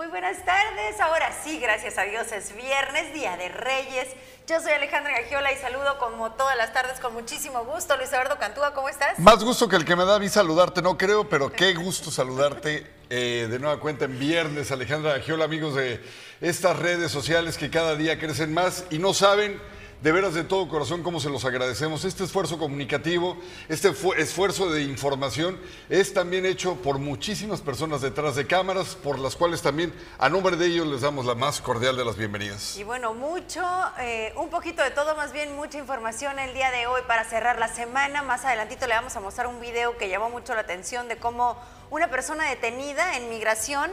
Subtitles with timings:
[0.00, 0.98] Muy buenas tardes.
[0.98, 4.08] Ahora sí, gracias a Dios, es viernes, Día de Reyes.
[4.48, 7.98] Yo soy Alejandra Gagiola y saludo como todas las tardes con muchísimo gusto.
[7.98, 9.18] Luis Eduardo Cantúa, ¿cómo estás?
[9.18, 12.10] Más gusto que el que me da a mí saludarte, no creo, pero qué gusto
[12.10, 16.00] saludarte eh, de nueva cuenta en viernes, Alejandra Gagiola, amigos de
[16.40, 19.60] estas redes sociales que cada día crecen más y no saben
[20.02, 22.04] de veras de todo corazón cómo se los agradecemos.
[22.04, 23.36] Este esfuerzo comunicativo,
[23.68, 25.60] este esfuerzo de información
[25.90, 30.56] es también hecho por muchísimas personas detrás de cámaras, por las cuales también a nombre
[30.56, 32.78] de ellos les damos la más cordial de las bienvenidas.
[32.78, 33.62] Y bueno, mucho,
[33.98, 37.58] eh, un poquito de todo, más bien mucha información el día de hoy para cerrar
[37.58, 38.22] la semana.
[38.22, 41.58] Más adelantito le vamos a mostrar un video que llamó mucho la atención de cómo
[41.90, 43.90] una persona detenida en migración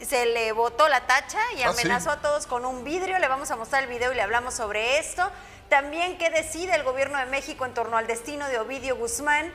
[0.00, 3.18] se le botó la tacha y ¿Ah, amenazó a todos con un vidrio.
[3.18, 5.30] Le vamos a mostrar el video y le hablamos sobre esto.
[5.70, 9.50] También qué decide el gobierno de México en torno al destino de Ovidio Guzmán.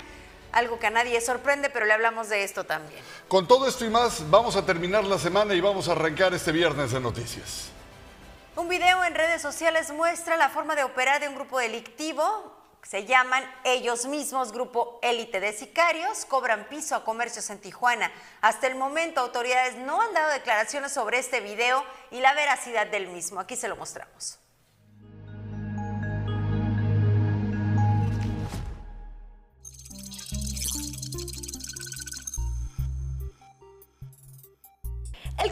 [0.51, 3.03] Algo que a nadie sorprende, pero le hablamos de esto también.
[3.27, 6.51] Con todo esto y más, vamos a terminar la semana y vamos a arrancar este
[6.51, 7.69] viernes de noticias.
[8.55, 12.55] Un video en redes sociales muestra la forma de operar de un grupo delictivo
[12.85, 18.11] se llaman ellos mismos Grupo Élite de Sicarios, cobran piso a comercios en Tijuana.
[18.41, 23.07] Hasta el momento autoridades no han dado declaraciones sobre este video y la veracidad del
[23.07, 23.39] mismo.
[23.39, 24.37] Aquí se lo mostramos.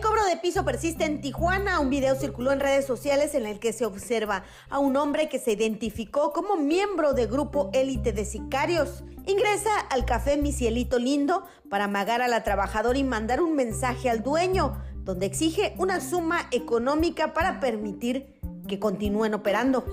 [0.03, 1.79] Cobro de piso persiste en Tijuana.
[1.79, 5.39] Un video circuló en redes sociales en el que se observa a un hombre que
[5.39, 9.05] se identificó como miembro de grupo élite de sicarios.
[9.25, 14.09] Ingresa al café Mi Cielito Lindo para amagar a la trabajadora y mandar un mensaje
[14.09, 19.85] al dueño, donde exige una suma económica para permitir que continúen operando.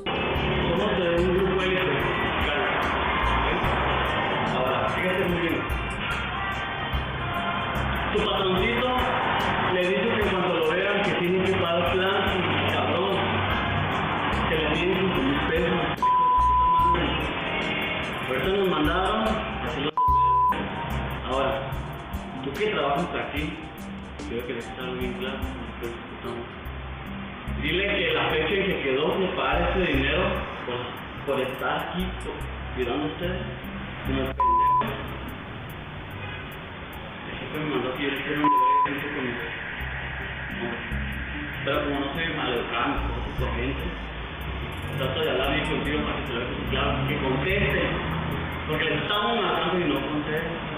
[8.13, 9.20] le
[23.01, 23.53] aquí,
[24.29, 25.39] creo que les está bien claro,
[27.63, 30.23] Dile que la fecha en que quedó de pagar ese dinero
[30.67, 32.07] por, por estar aquí
[32.75, 33.43] cuidando a ustedes,
[34.07, 34.97] como pendejos.
[37.29, 39.61] Ese fue mi mandó que yo le quiero un deber con
[41.65, 43.83] pero como no soy maleducado, no soy corriente,
[44.97, 47.83] trato de hablar bien contigo para que se vea claro, que conteste,
[48.69, 50.70] porque le estamos matando y no conteste.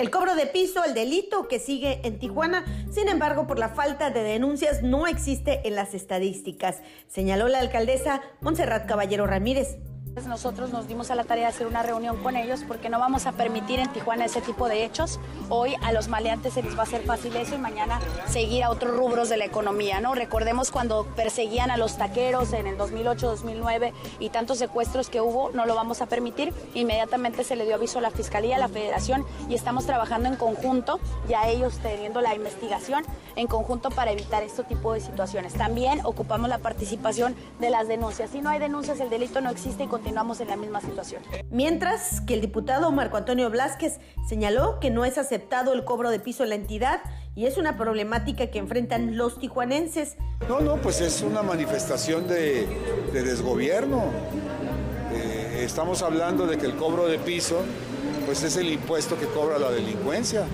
[0.00, 4.08] El cobro de piso, el delito que sigue en Tijuana, sin embargo, por la falta
[4.08, 9.76] de denuncias no existe en las estadísticas, señaló la alcaldesa Montserrat Caballero Ramírez.
[10.16, 13.26] Nosotros nos dimos a la tarea de hacer una reunión con ellos porque no vamos
[13.26, 15.20] a permitir en Tijuana ese tipo de hechos.
[15.48, 18.70] Hoy a los maleantes se les va a hacer fácil eso y mañana seguir a
[18.70, 20.14] otros rubros de la economía, ¿no?
[20.14, 25.50] Recordemos cuando perseguían a los taqueros en el 2008, 2009 y tantos secuestros que hubo,
[25.52, 26.52] no lo vamos a permitir.
[26.74, 30.36] Inmediatamente se le dio aviso a la Fiscalía, a la Federación y estamos trabajando en
[30.36, 30.98] conjunto,
[31.28, 33.04] ya ellos teniendo la investigación
[33.36, 35.54] en conjunto para evitar este tipo de situaciones.
[35.54, 38.30] También ocupamos la participación de las denuncias.
[38.30, 41.22] Si no hay denuncias, el delito no existe y continuamos en la misma situación.
[41.50, 46.18] Mientras que el diputado Marco Antonio Blasquez señaló que no es aceptado el cobro de
[46.18, 47.02] piso en la entidad
[47.34, 50.16] y es una problemática que enfrentan los tijuanenses.
[50.48, 52.66] No, no, pues es una manifestación de,
[53.12, 54.04] desgobierno.
[55.12, 57.60] Eh, estamos hablando de que el cobro de piso
[58.24, 60.44] pues es el impuesto que cobra la delincuencia.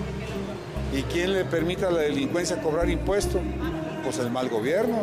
[0.93, 3.41] ¿Y quién le permite a la delincuencia cobrar impuestos?
[4.03, 4.97] Pues el mal gobierno.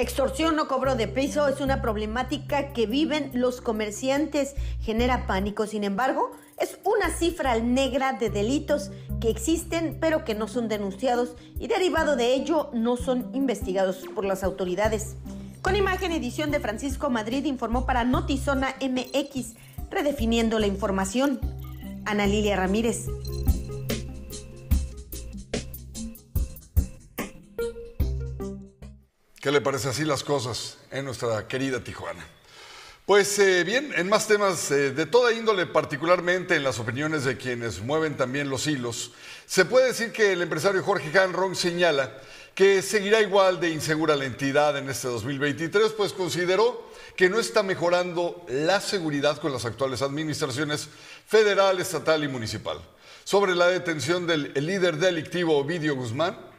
[0.00, 5.66] Extorsión o cobro de piso es una problemática que viven los comerciantes, genera pánico.
[5.66, 8.90] Sin embargo, es una cifra negra de delitos
[9.20, 14.24] que existen pero que no son denunciados y derivado de ello no son investigados por
[14.24, 15.16] las autoridades.
[15.60, 19.54] Con imagen edición de Francisco Madrid informó para Notizona MX,
[19.90, 21.40] redefiniendo la información.
[22.06, 23.06] Ana Lilia Ramírez.
[29.40, 32.22] ¿Qué le parece así las cosas en nuestra querida Tijuana?
[33.06, 37.38] Pues eh, bien, en más temas eh, de toda índole, particularmente en las opiniones de
[37.38, 39.12] quienes mueven también los hilos,
[39.46, 42.18] se puede decir que el empresario Jorge Hanron señala
[42.54, 46.86] que seguirá igual de insegura la entidad en este 2023, pues consideró
[47.16, 50.88] que no está mejorando la seguridad con las actuales administraciones
[51.26, 52.78] federal, estatal y municipal.
[53.24, 56.49] Sobre la detención del líder delictivo Ovidio Guzmán,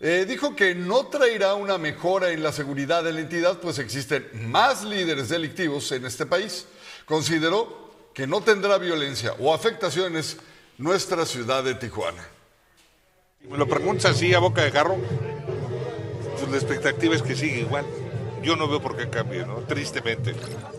[0.00, 4.28] eh, dijo que no traerá una mejora en la seguridad de la entidad, pues existen
[4.48, 6.66] más líderes delictivos en este país.
[7.04, 10.36] Consideró que no tendrá violencia o afectaciones
[10.76, 12.24] nuestra ciudad de Tijuana.
[13.48, 14.96] Me lo preguntas así a boca de jarro.
[16.38, 17.84] pues la expectativa es que siga igual.
[18.42, 19.56] Yo no veo por qué cambie, ¿no?
[19.62, 20.34] Tristemente.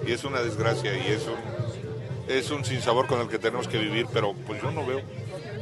[0.05, 3.77] Y es una desgracia y es un, es un sinsabor con el que tenemos que
[3.77, 5.01] vivir, pero pues yo no veo,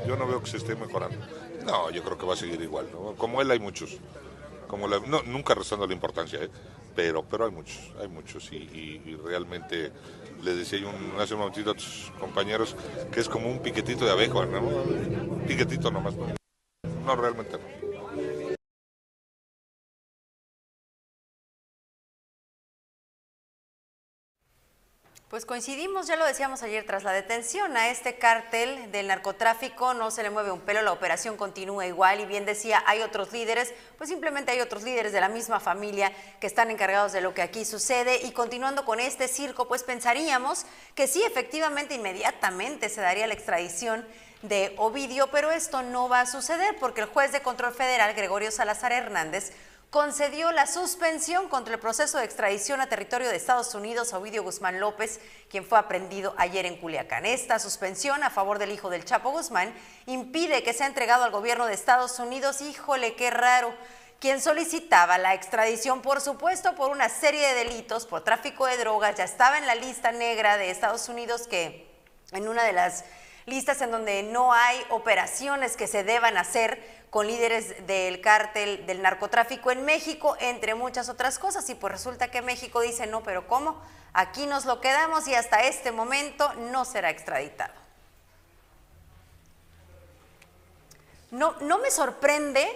[0.07, 1.18] yo no veo que se esté mejorando.
[1.68, 2.88] No, yo creo que va a seguir igual.
[3.18, 3.98] Como él hay muchos.
[4.68, 6.50] Como la- no, nunca restando la importancia, ¿eh?
[6.96, 8.52] pero, pero hay muchos, hay muchos.
[8.52, 8.56] Y,
[9.06, 9.92] y- realmente
[10.44, 12.75] le decía yo un- hace un momentito a tus compañeros
[13.12, 14.60] que es como un piquetito de abeja, ¿no?
[14.62, 16.16] Un piquetito nomás.
[16.16, 16.28] No,
[17.06, 17.87] no realmente no.
[25.30, 30.10] Pues coincidimos, ya lo decíamos ayer, tras la detención a este cártel del narcotráfico no
[30.10, 33.74] se le mueve un pelo, la operación continúa igual y bien decía, hay otros líderes,
[33.98, 37.42] pues simplemente hay otros líderes de la misma familia que están encargados de lo que
[37.42, 40.66] aquí sucede y continuando con este circo, pues pensaríamos
[40.96, 44.08] que sí, efectivamente, inmediatamente se daría la extradición
[44.44, 48.50] de Ovidio, pero esto no va a suceder porque el juez de control federal, Gregorio
[48.50, 49.52] Salazar Hernández,
[49.89, 54.44] concedió la suspensión contra el proceso de extradición a territorio de Estados Unidos a Ovidio
[54.44, 57.25] Guzmán López, quien fue aprendido ayer en Culiacán.
[57.25, 59.74] Esta suspensión a favor del hijo del Chapo Guzmán
[60.06, 62.62] impide que sea entregado al gobierno de Estados Unidos.
[62.62, 63.74] Híjole, qué raro.
[64.19, 69.16] Quien solicitaba la extradición, por supuesto, por una serie de delitos, por tráfico de drogas,
[69.16, 71.88] ya estaba en la lista negra de Estados Unidos que
[72.31, 73.06] en una de las
[73.45, 79.01] listas en donde no hay operaciones que se deban hacer con líderes del cártel del
[79.01, 81.69] narcotráfico en México, entre muchas otras cosas.
[81.69, 83.81] Y pues resulta que México dice, no, pero ¿cómo?
[84.13, 87.74] Aquí nos lo quedamos y hasta este momento no será extraditado.
[91.31, 92.68] No, no me sorprende,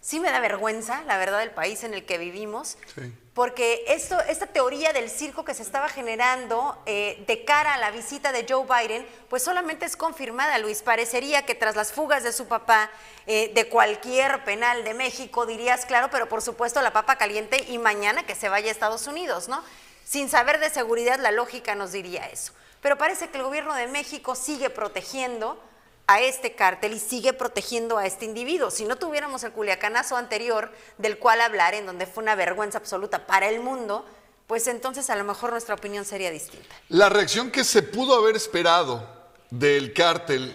[0.00, 3.12] sí me da vergüenza, la verdad, el país en el que vivimos, Sí.
[3.36, 7.90] Porque esto, esta teoría del circo que se estaba generando eh, de cara a la
[7.90, 10.80] visita de Joe Biden, pues solamente es confirmada, Luis.
[10.80, 12.90] Parecería que tras las fugas de su papá
[13.26, 17.76] eh, de cualquier penal de México, dirías, claro, pero por supuesto la papa caliente y
[17.76, 19.62] mañana que se vaya a Estados Unidos, ¿no?
[20.02, 22.54] Sin saber de seguridad, la lógica nos diría eso.
[22.80, 25.62] Pero parece que el gobierno de México sigue protegiendo
[26.06, 28.70] a este cártel y sigue protegiendo a este individuo.
[28.70, 33.26] Si no tuviéramos el culiacanazo anterior del cual hablar, en donde fue una vergüenza absoluta
[33.26, 34.04] para el mundo,
[34.46, 36.74] pues entonces a lo mejor nuestra opinión sería distinta.
[36.88, 39.08] La reacción que se pudo haber esperado
[39.50, 40.54] del cártel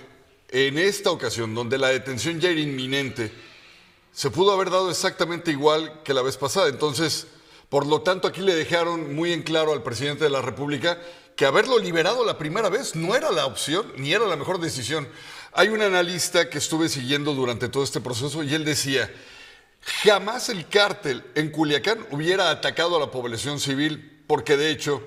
[0.49, 3.31] en esta ocasión, donde la detención ya era inminente,
[4.13, 6.67] se pudo haber dado exactamente igual que la vez pasada.
[6.67, 7.27] Entonces,
[7.69, 10.97] por lo tanto, aquí le dejaron muy en claro al presidente de la República
[11.35, 15.07] que haberlo liberado la primera vez no era la opción ni era la mejor decisión.
[15.53, 19.11] Hay un analista que estuve siguiendo durante todo este proceso y él decía,
[20.03, 25.03] jamás el cártel en Culiacán hubiera atacado a la población civil porque de hecho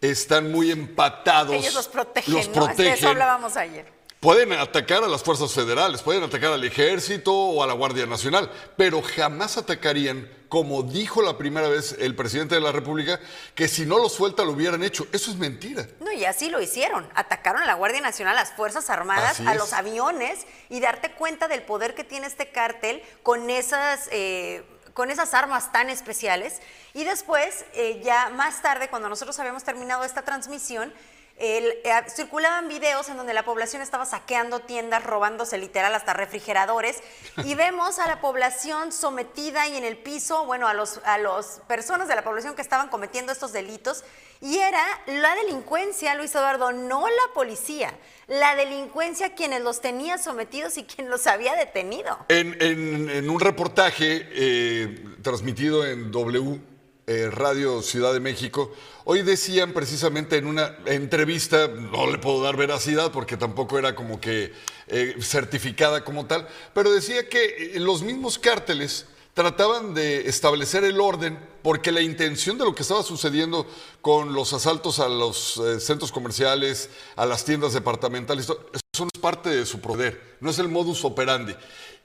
[0.00, 1.54] están muy empatados.
[1.54, 2.66] Ellos los protegen, Los ¿no?
[2.66, 3.97] De eso hablábamos ayer.
[4.20, 8.50] Pueden atacar a las fuerzas federales, pueden atacar al ejército o a la Guardia Nacional,
[8.76, 13.20] pero jamás atacarían, como dijo la primera vez el presidente de la República,
[13.54, 15.06] que si no lo suelta lo hubieran hecho.
[15.12, 15.86] Eso es mentira.
[16.00, 17.08] No, y así lo hicieron.
[17.14, 21.46] Atacaron a la Guardia Nacional, a las Fuerzas Armadas, a los aviones y darte cuenta
[21.46, 26.60] del poder que tiene este cártel con esas, eh, con esas armas tan especiales.
[26.92, 30.92] Y después, eh, ya más tarde, cuando nosotros habíamos terminado esta transmisión,
[31.38, 36.96] el- eh, circulaban videos en donde la población estaba saqueando tiendas, robándose literal hasta refrigeradores,
[37.44, 41.60] y vemos a la población sometida y en el piso, bueno, a los a las
[41.68, 44.04] personas de la población que estaban cometiendo estos delitos,
[44.40, 47.92] y era la delincuencia, Luis Eduardo, no la policía,
[48.28, 52.18] la delincuencia quienes los tenía sometidos y quien los había detenido.
[52.28, 56.60] En, en- en un reportaje eh, transmitido en W
[57.08, 58.70] eh, Radio Ciudad de México,
[59.10, 64.20] hoy decían precisamente en una entrevista, no le puedo dar veracidad porque tampoco era como
[64.20, 64.52] que
[64.86, 71.00] eh, certificada como tal, pero decía que eh, los mismos cárteles trataban de establecer el
[71.00, 73.66] orden porque la intención de lo que estaba sucediendo
[74.02, 79.20] con los asaltos a los eh, centros comerciales, a las tiendas departamentales, eso no es
[79.22, 81.54] parte de su poder, no es el modus operandi.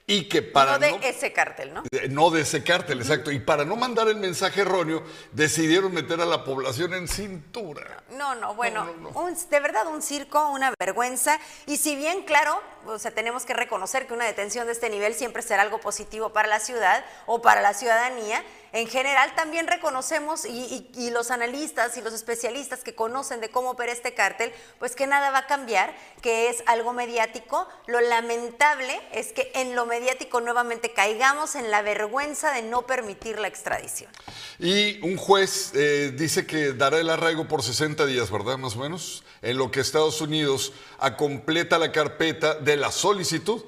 [0.06, 1.82] Y que para no de no, ese cártel, ¿no?
[2.10, 3.30] no de ese cártel, exacto.
[3.30, 8.02] Y para no mandar el mensaje erróneo, decidieron meter a la población en cintura.
[8.10, 9.20] No, no, bueno, No, no, no.
[9.20, 11.38] un- de verdad un circo, una vergüenza.
[11.66, 15.14] Y si bien, claro, o sea, tenemos que reconocer que una detención de este nivel
[15.14, 18.42] siempre será algo positivo para la ciudad o para la ciudadanía,
[18.74, 23.92] en general también reconocemos, y, los analistas y los especialistas que conocen de cómo opera
[23.92, 27.68] este cártel, pues que nada va a cambiar, que es algo mediático.
[27.86, 33.38] Lo lamentable es que en lo mediático nuevamente caigamos en la vergüenza de no permitir
[33.38, 34.10] la extradición.
[34.58, 38.58] Y un juez eh, dice que dará el arraigo por 60 días, ¿verdad?
[38.58, 39.22] Más o menos.
[39.40, 40.72] En lo que Estados Unidos
[41.16, 43.62] completa la carpeta de la solicitud.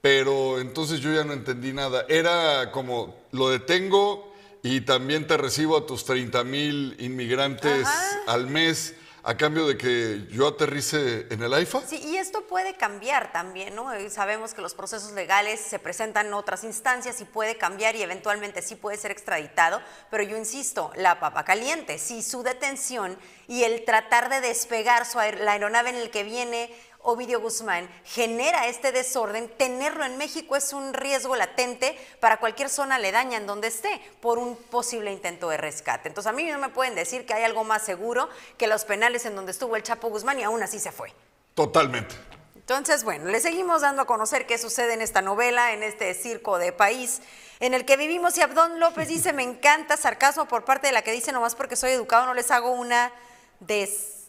[0.00, 2.06] Pero entonces yo ya no entendí nada.
[2.08, 7.86] Era como, lo detengo y también te recibo a tus 30 mil inmigrantes
[8.26, 11.82] al mes a cambio de que yo aterrice en el AIFA?
[11.86, 13.92] Sí, y esto puede cambiar también, ¿no?
[13.92, 18.02] Eh, sabemos que los procesos legales se presentan en otras instancias y puede cambiar y
[18.02, 23.64] eventualmente sí puede ser extraditado, pero yo insisto, la papa caliente, si su detención y
[23.64, 28.92] el tratar de despegar su la aeronave en el que viene Ovidio Guzmán genera este
[28.92, 34.00] desorden, tenerlo en México es un riesgo latente para cualquier zona aledaña en donde esté
[34.20, 36.08] por un posible intento de rescate.
[36.08, 38.28] Entonces a mí no me pueden decir que hay algo más seguro
[38.58, 41.12] que los penales en donde estuvo el Chapo Guzmán y aún así se fue.
[41.54, 42.14] Totalmente.
[42.54, 46.58] Entonces, bueno, le seguimos dando a conocer qué sucede en esta novela, en este circo
[46.58, 47.20] de país
[47.58, 48.38] en el que vivimos.
[48.38, 51.74] Y Abdón López dice, me encanta sarcasmo por parte de la que dice, nomás porque
[51.74, 53.12] soy educado no les hago una
[53.58, 54.19] des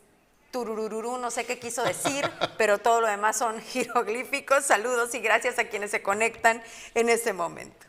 [0.51, 4.65] turururú, no sé qué quiso decir, pero todo lo demás son jeroglíficos.
[4.65, 6.62] Saludos y gracias a quienes se conectan
[6.93, 7.88] en este momento.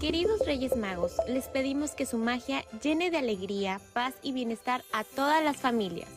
[0.00, 5.04] Queridos Reyes Magos, les pedimos que su magia llene de alegría, paz y bienestar a
[5.04, 6.08] todas las familias.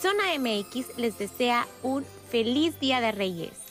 [0.00, 3.65] Zona MX les desea un feliz Día de Reyes.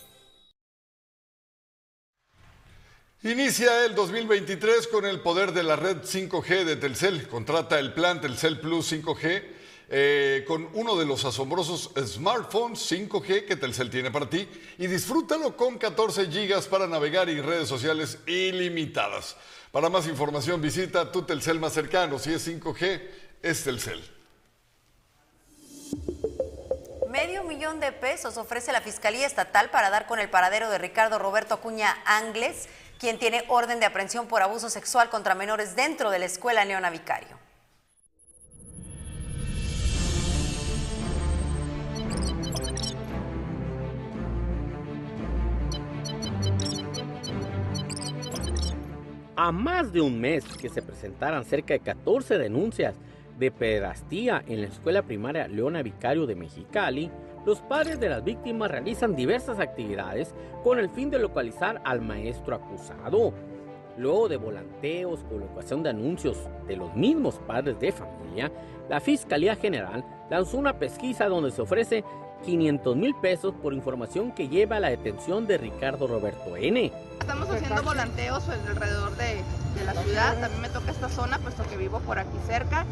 [3.25, 7.27] Inicia el 2023 con el poder de la red 5G de Telcel.
[7.27, 9.43] Contrata el plan Telcel Plus 5G
[9.89, 15.57] eh, con uno de los asombrosos smartphones 5G que Telcel tiene para ti y disfrútalo
[15.57, 19.35] con 14 gigas para navegar y redes sociales ilimitadas.
[19.71, 22.19] Para más información visita tu Telcel más cercano.
[22.19, 23.01] Si es 5G,
[23.41, 24.03] es Telcel.
[27.09, 31.17] Medio millón de pesos ofrece la Fiscalía Estatal para dar con el paradero de Ricardo
[31.17, 32.67] Roberto Acuña Angles
[33.05, 36.89] quien tiene orden de aprehensión por abuso sexual contra menores dentro de la escuela Leona
[36.89, 37.37] Vicario.
[49.35, 52.95] A más de un mes que se presentaran cerca de 14 denuncias
[53.37, 57.11] de pedastía en la escuela primaria Leona Vicario de Mexicali,
[57.45, 60.33] los padres de las víctimas realizan diversas actividades
[60.63, 63.33] con el fin de localizar al maestro acusado.
[63.97, 66.37] Luego de volanteos, colocación de anuncios
[66.67, 68.51] de los mismos padres de familia,
[68.89, 72.03] la Fiscalía General lanzó una pesquisa donde se ofrece
[72.43, 76.91] 500 mil pesos por información que lleva a la detención de Ricardo Roberto N.
[77.21, 79.41] Estamos haciendo volanteos alrededor de,
[79.79, 82.85] de la ciudad, también me toca esta zona puesto que vivo por aquí cerca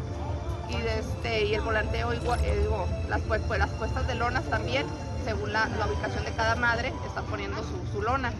[0.68, 2.68] y, este, y el volanteo, igual, eh,
[3.08, 4.86] las, pues, las puestas de lonas también,
[5.24, 7.56] según la, ubicación de cada madre, están poniendo
[7.92, 8.32] su, lona.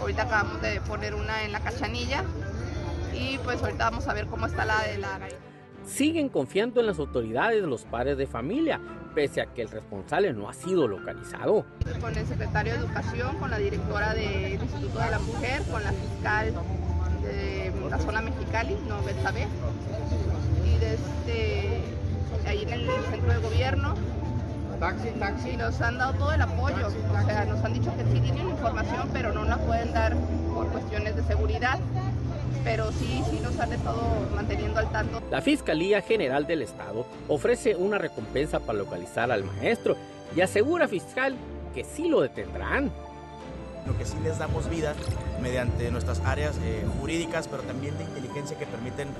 [0.00, 2.22] Ahorita acabamos de poner una en la cachanilla
[3.12, 5.18] y pues ahorita vamos a ver cómo está la de la
[5.84, 8.78] Siguen confiando en las autoridades de los padres de familia,
[9.14, 11.64] pese a que el responsable no ha sido localizado.
[12.00, 15.92] Con el secretario de Educación, con la directora del Instituto de la Mujer, con la
[15.92, 16.52] fiscal
[17.22, 19.46] de la zona Mexicali, no Betsabe,
[20.82, 21.80] este,
[22.46, 23.94] ahí en el centro de gobierno.
[24.80, 25.56] Taxi, taxi.
[25.56, 26.86] nos han dado todo el apoyo.
[26.86, 30.14] O sea, nos han dicho que sí tienen información, pero no la pueden dar
[30.54, 31.78] por cuestiones de seguridad.
[32.62, 34.02] Pero sí, sí nos han estado
[34.34, 35.20] manteniendo al tanto.
[35.30, 39.96] La Fiscalía General del Estado ofrece una recompensa para localizar al maestro
[40.36, 41.34] y asegura fiscal
[41.74, 42.92] que sí lo detendrán
[43.86, 44.94] lo que sí les damos vida
[45.40, 49.12] mediante nuestras áreas eh, jurídicas, pero también de inteligencia que permiten eh,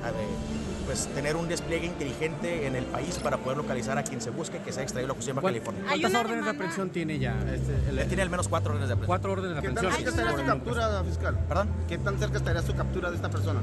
[0.86, 4.58] pues, tener un despliegue inteligente en el país para poder localizar a quien se busque
[4.58, 5.84] que se ha extraído la justicia de California.
[5.86, 7.36] ¿Cuántas órdenes de aprehensión tiene ya?
[7.52, 9.06] Este, tiene al menos cuatro órdenes de aprehensión.
[9.06, 9.92] Cuatro órdenes de aprehensión.
[9.92, 11.38] ¿Qué tan cerca estaría su captura, fiscal?
[11.48, 11.68] ¿Perdón?
[11.88, 13.60] ¿Qué tan cerca estaría su captura de esta persona?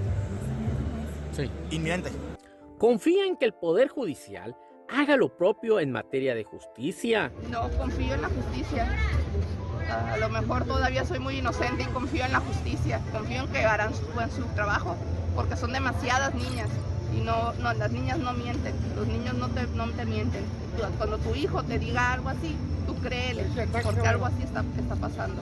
[1.35, 1.49] Sí.
[1.71, 2.11] Inminente.
[2.77, 4.55] Confía en que el Poder Judicial
[4.89, 7.31] haga lo propio en materia de justicia.
[7.49, 8.87] No, confío en la justicia.
[9.89, 13.65] A lo mejor todavía soy muy inocente y confío en la justicia, confío en que
[13.65, 14.95] harán su, su trabajo,
[15.35, 16.69] porque son demasiadas niñas
[17.15, 20.43] y no, no, las niñas no mienten, los niños no te, no te mienten.
[20.97, 23.45] Cuando tu hijo te diga algo así, tú créele,
[23.83, 25.41] porque algo así está, está pasando.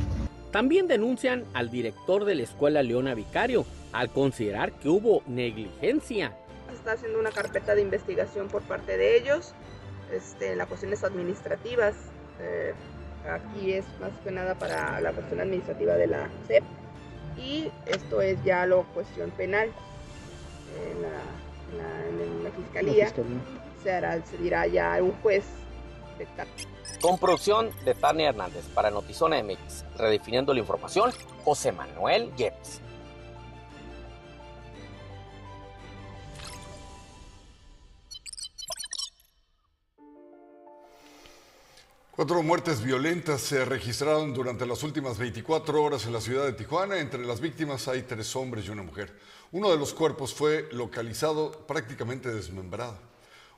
[0.51, 6.33] También denuncian al director de la escuela Leona Vicario al considerar que hubo negligencia.
[6.69, 9.55] Se está haciendo una carpeta de investigación por parte de ellos
[10.11, 11.95] este, en las cuestiones administrativas.
[12.39, 12.73] Eh,
[13.29, 16.63] Aquí es más que nada para la cuestión administrativa de la CEP
[17.37, 19.69] y esto es ya lo cuestión penal.
[20.75, 21.01] En
[22.43, 23.11] la, fiscalía,
[23.83, 25.45] Se, hará, se dirá ya un juez.
[27.01, 31.11] Con producción de Tania Hernández para Notizona MX, redefiniendo la información,
[31.43, 32.81] José Manuel Yepes.
[42.15, 46.99] Cuatro muertes violentas se registraron durante las últimas 24 horas en la ciudad de Tijuana.
[46.99, 49.17] Entre las víctimas hay tres hombres y una mujer.
[49.51, 52.99] Uno de los cuerpos fue localizado prácticamente desmembrado.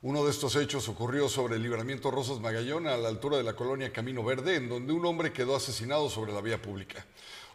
[0.02, 3.58] Uno de estos hechos ocurrió sobre el libramiento Rosas Magallón a la altura de la
[3.58, 7.06] colonia Camino Verde, en donde un hombre quedó asesinado sobre la vía pública.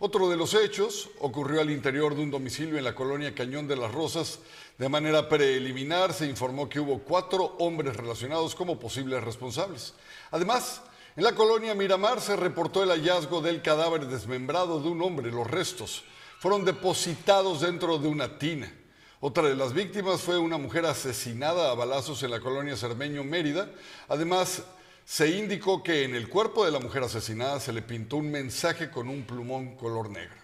[0.01, 3.77] Otro de los hechos ocurrió al interior de un domicilio en la colonia Cañón de
[3.77, 4.41] las Rosas.
[4.77, 9.95] De manera preliminar se informó que hubo cuatro hombres relacionados como posibles responsables.
[10.31, 10.83] Además,
[11.17, 15.31] en la colonia Miramar se reportó el hallazgo del cadáver desmembrado de un hombre.
[15.31, 16.05] Los restos
[16.39, 18.73] fueron depositados dentro de una tina.
[19.21, 23.69] Otra de las víctimas fue una mujer asesinada a balazos en la colonia Cermeño, Mérida.
[24.09, 24.63] Además,
[25.05, 28.91] se indicó que en el cuerpo de la mujer asesinada se le pintó un mensaje
[28.91, 30.40] con un plumón color negro.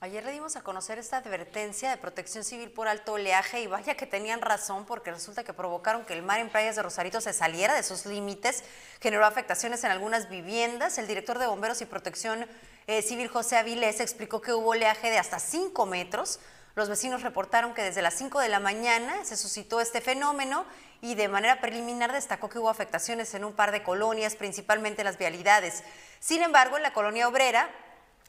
[0.00, 3.94] Ayer le dimos a conocer esta advertencia de protección civil por alto oleaje y vaya
[3.94, 7.32] que tenían razón porque resulta que provocaron que el mar en playas de Rosarito se
[7.32, 8.62] saliera de sus límites,
[9.00, 10.98] generó afectaciones en algunas viviendas.
[10.98, 12.46] El director de Bomberos y Protección
[12.86, 16.40] eh, Civil José Avilés explicó que hubo oleaje de hasta 5 metros.
[16.74, 20.66] Los vecinos reportaron que desde las 5 de la mañana se suscitó este fenómeno
[21.00, 25.06] y de manera preliminar destacó que hubo afectaciones en un par de colonias, principalmente en
[25.06, 25.82] las vialidades.
[26.20, 27.70] Sin embargo, en la colonia obrera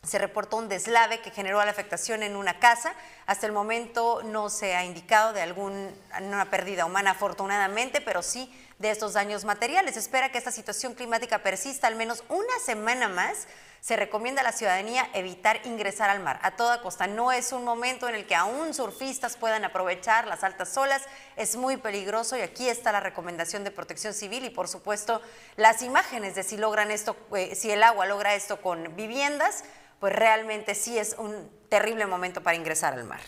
[0.07, 2.93] se reportó un deslave que generó la afectación en una casa.
[3.25, 8.91] Hasta el momento no se ha indicado de alguna pérdida humana, afortunadamente, pero sí de
[8.91, 9.95] estos daños materiales.
[9.95, 13.47] Se espera que esta situación climática persista al menos una semana más.
[13.81, 17.05] Se recomienda a la ciudadanía evitar ingresar al mar a toda costa.
[17.07, 21.03] No es un momento en el que aún surfistas puedan aprovechar las altas olas.
[21.35, 25.21] Es muy peligroso y aquí está la recomendación de protección civil y por supuesto
[25.57, 29.63] las imágenes de si logran esto, eh, si el agua logra esto con viviendas,
[29.99, 33.19] pues realmente sí es un terrible momento para ingresar al mar.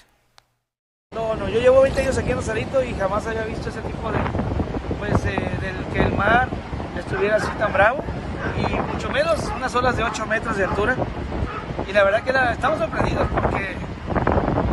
[1.11, 4.11] No, no, yo llevo 20 años aquí en Rosarito y jamás había visto ese tipo
[4.11, 4.19] de,
[4.99, 6.47] pues, eh, del que el mar
[6.97, 8.03] estuviera así tan bravo
[8.57, 10.95] y mucho menos unas olas de 8 metros de altura.
[11.87, 13.75] Y la verdad que estamos sorprendidos porque,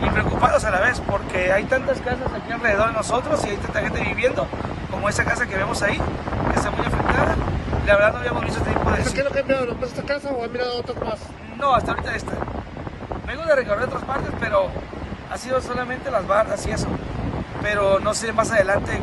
[0.03, 3.57] y preocupados a la vez porque hay tantas casas aquí alrededor de nosotros y hay
[3.57, 4.47] tanta gente viviendo
[4.91, 7.35] como esa casa que vemos ahí, que está muy afectada.
[7.83, 8.97] Y la verdad no habíamos visto este tipo de...
[8.97, 9.77] ¿Qué es lo que han mirado?
[9.83, 11.21] esta casa o han mirado otras más?
[11.59, 12.33] No, hasta ahorita esta.
[13.27, 14.71] Vengo de recorrer otras partes, pero
[15.31, 16.87] ha sido solamente las bardas y eso.
[17.63, 19.01] Pero no sé más adelante.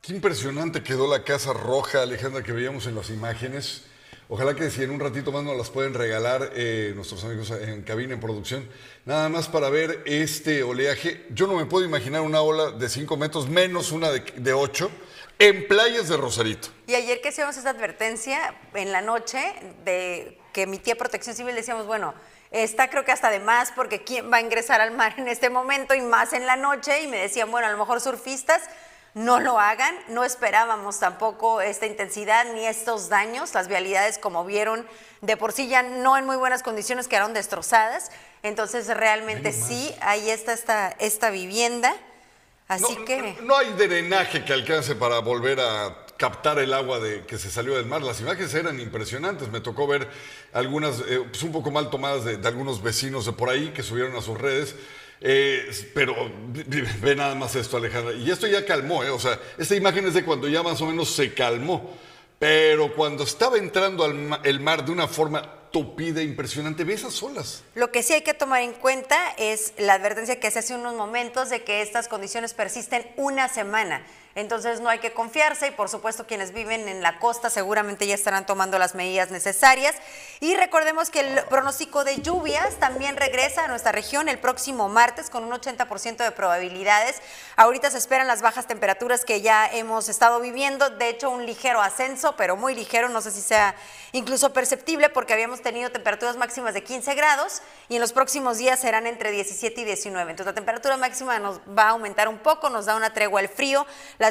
[0.00, 3.84] Qué impresionante quedó la casa roja, Alejandra, que veíamos en las imágenes.
[4.30, 7.82] Ojalá que si en un ratito más nos las pueden regalar eh, nuestros amigos en
[7.82, 8.66] cabina, en producción,
[9.04, 11.26] nada más para ver este oleaje.
[11.30, 14.90] Yo no me puedo imaginar una ola de 5 metros, menos una de 8
[15.40, 16.68] en playas de Rosarito.
[16.86, 21.86] Y ayer que hicimos esa advertencia en la noche de que emitía Protección Civil, decíamos,
[21.86, 22.12] bueno,
[22.50, 25.48] está creo que hasta de más porque quién va a ingresar al mar en este
[25.48, 28.68] momento y más en la noche y me decían, bueno, a lo mejor surfistas
[29.14, 34.86] no lo hagan, no esperábamos tampoco esta intensidad ni estos daños, las vialidades como vieron
[35.22, 40.28] de por sí ya no en muy buenas condiciones quedaron destrozadas, entonces realmente sí, ahí
[40.28, 41.96] está esta, esta vivienda
[42.70, 43.36] Así no, que...
[43.42, 47.74] No hay drenaje que alcance para volver a captar el agua de, que se salió
[47.74, 48.00] del mar.
[48.00, 49.48] Las imágenes eran impresionantes.
[49.50, 50.06] Me tocó ver
[50.52, 54.14] algunas, eh, pues un poco mal tomadas de, algunos vecinos de por ahí que subieron
[54.14, 54.76] a sus redes.
[55.20, 56.14] Eh, pero
[57.02, 58.14] ve nada más esto, Alejandra.
[58.14, 59.10] Y esto ya calmó, ¿eh?
[59.10, 61.98] O sea, esta imagen es de cuando ya más o menos se calmó.
[62.38, 66.84] Pero cuando estaba entrando al el mar de una forma tupida, impresionante.
[66.84, 67.62] Ve esas olas.
[67.74, 70.94] Lo que sí hay que tomar en cuenta es la advertencia que se hace unos
[70.94, 74.04] momentos de que estas condiciones persisten una semana.
[74.40, 78.14] Entonces no hay que confiarse y por supuesto quienes viven en la costa seguramente ya
[78.14, 79.94] estarán tomando las medidas necesarias.
[80.40, 85.30] Y recordemos que el pronóstico de lluvias también regresa a nuestra región el próximo martes
[85.30, 87.20] con un 80% de probabilidades.
[87.56, 91.80] Ahorita se esperan las bajas temperaturas que ya hemos estado viviendo, de hecho un ligero
[91.80, 93.74] ascenso, pero muy ligero, no sé si sea
[94.12, 98.80] incluso perceptible porque habíamos tenido temperaturas máximas de 15 grados y en los próximos días
[98.80, 100.30] serán entre 17 y 19.
[100.30, 103.48] Entonces la temperatura máxima nos va a aumentar un poco, nos da una tregua al
[103.48, 103.86] frío.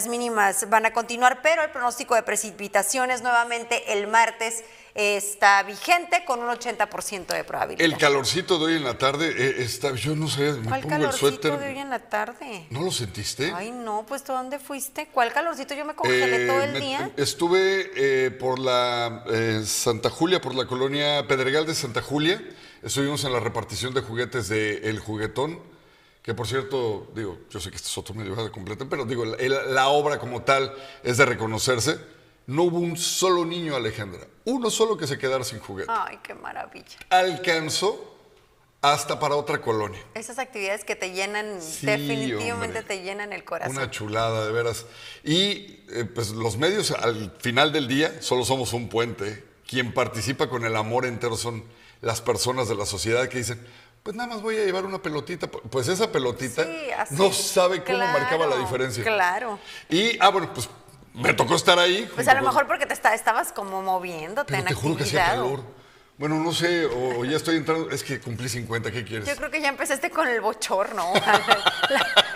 [0.08, 4.64] Mínimas van a continuar, pero el pronóstico de precipitaciones nuevamente el martes
[4.96, 7.82] está vigente con un 80% de probabilidad.
[7.86, 10.96] El calorcito de hoy en la tarde eh, está, yo no sé, me ¿Cuál pongo
[10.96, 11.58] el calorcito suéter.
[11.60, 12.66] de hoy en la tarde?
[12.70, 13.54] ¿No lo sentiste?
[13.56, 15.08] Ay, no, pues ¿tú dónde fuiste?
[15.08, 15.74] ¿Cuál calorcito?
[15.74, 17.12] Yo me congelé Eh, todo el me- día.
[17.18, 22.42] Estuve eh, por la eh, Santa Julia, por la colonia Pedregal de Santa Julia.
[22.84, 25.60] Estuvimos en la repartición de juguetes de El Juguetón,
[26.22, 29.26] que por cierto, digo, yo sé que este es otro medio de completa, pero digo,
[29.26, 32.00] la, obra como tal es de reconocerse.
[32.46, 35.92] No hubo un solo niño, Alejandra, uno solo que se quedara sin juguete.
[35.92, 36.98] Ay, qué maravilla.
[37.10, 38.18] Alcanzó
[38.82, 40.00] hasta para otra colonia.
[40.14, 42.84] Esas actividades que te llenan, Sí, definitivamente hombre.
[42.84, 43.78] te llenan el corazón.
[43.78, 44.86] Una chulada, de veras.
[45.24, 49.44] Y eh, pues los medios al final del día solo somos un puente.
[49.68, 51.64] Quien participa con el amor entero son
[52.02, 53.64] las personas de la sociedad que dicen,
[54.10, 55.46] pues nada más voy a llevar una pelotita.
[55.46, 57.14] Pues esa pelotita Sí, así.
[57.14, 59.04] no sabe cómo Claro, marcaba la diferencia.
[59.04, 59.60] Claro.
[59.88, 60.68] Y, ah, bueno, pues
[61.14, 62.10] me tocó estar ahí.
[62.16, 65.04] Pues a lo mejor porque te está- estabas como moviéndote Pero en te juro que
[65.04, 65.62] hacía calor.
[66.20, 67.90] Bueno, no sé, o, o ya estoy entrando.
[67.92, 69.26] Es que cumplí 50, ¿qué quieres?
[69.26, 71.54] Yo creo que ya empezaste con el bochorno o algo,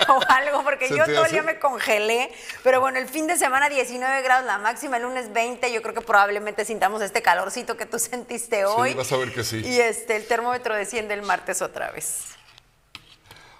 [0.07, 2.31] o algo, porque ¿Se yo todo el día me congelé.
[2.63, 5.73] Pero bueno, el fin de semana 19 grados, la máxima, el lunes 20.
[5.73, 8.93] Yo creo que probablemente sintamos este calorcito que tú sentiste hoy.
[8.93, 9.61] vas a ver que sí.
[9.65, 12.27] Y este, el termómetro desciende el martes otra vez.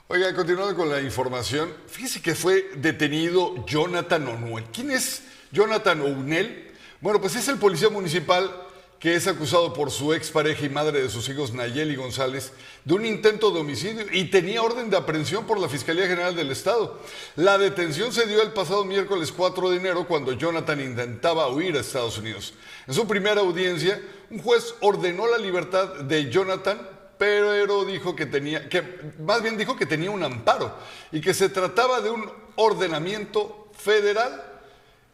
[0.08, 4.68] Oiga, continuando con la información, fíjese que fue detenido Jonathan O'Neill.
[4.72, 6.72] ¿Quién es Jonathan O'Neill?
[7.02, 8.70] Bueno, pues es el policía municipal
[9.04, 12.54] que es acusado por su expareja y madre de sus hijos Nayeli González
[12.86, 16.52] de un intento de homicidio y tenía orden de aprehensión por la Fiscalía General del
[16.52, 17.02] Estado.
[17.36, 21.82] La detención se dio el pasado miércoles 4 de enero cuando Jonathan intentaba huir a
[21.82, 22.54] Estados Unidos.
[22.88, 26.88] En su primera audiencia, un juez ordenó la libertad de Jonathan
[27.18, 28.84] pero dijo que tenía, que
[29.20, 30.74] más bien dijo que tenía un amparo
[31.12, 34.53] y que se trataba de un ordenamiento federal.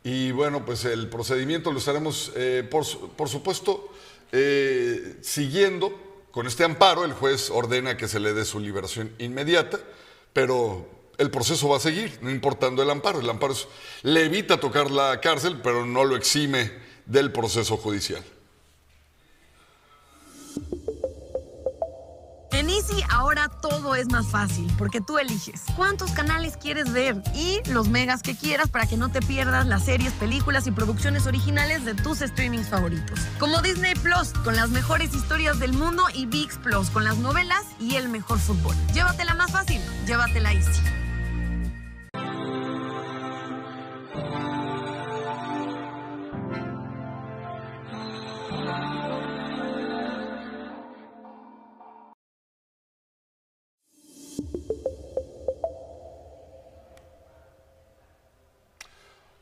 [0.04, 3.90] Y bueno, pues el procedimiento lo estaremos, eh, por, por supuesto,
[4.32, 6.08] eh, siguiendo.
[6.32, 9.80] Con este amparo, el juez ordena que se le dé su liberación inmediata,
[10.32, 13.20] pero el proceso va a seguir, no importando el amparo.
[13.20, 13.56] El amparo
[14.04, 16.72] le evita tocar la cárcel, pero no lo exime
[17.06, 18.24] del proceso judicial.
[22.52, 27.62] En Easy ahora todo es más fácil porque tú eliges cuántos canales quieres ver y
[27.70, 31.86] los megas que quieras para que no te pierdas las series, películas y producciones originales
[31.86, 33.20] de tus streamings favoritos.
[33.40, 37.64] Como Disney Plus con las mejores historias del mundo y VIX Plus con las novelas
[37.80, 38.76] y el mejor fútbol.
[38.94, 40.82] Llévatela más fácil, llévatela Easy.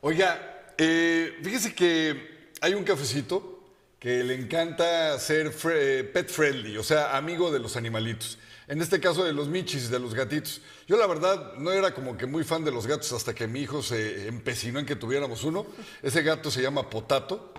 [0.00, 3.64] Oiga, eh, fíjese que hay un cafecito
[3.98, 8.38] que le encanta ser eh, pet friendly, o sea, amigo de los animalitos.
[8.68, 10.60] En este caso de los michis, de los gatitos.
[10.86, 13.60] Yo la verdad no era como que muy fan de los gatos hasta que mi
[13.60, 15.66] hijo se empecinó en que tuviéramos uno.
[16.00, 17.52] Ese gato se llama Potato,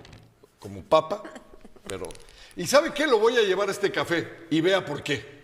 [0.58, 1.22] como papa,
[1.86, 2.08] pero...
[2.56, 3.06] ¿Y sabe qué?
[3.06, 5.39] Lo voy a llevar a este café y vea por qué.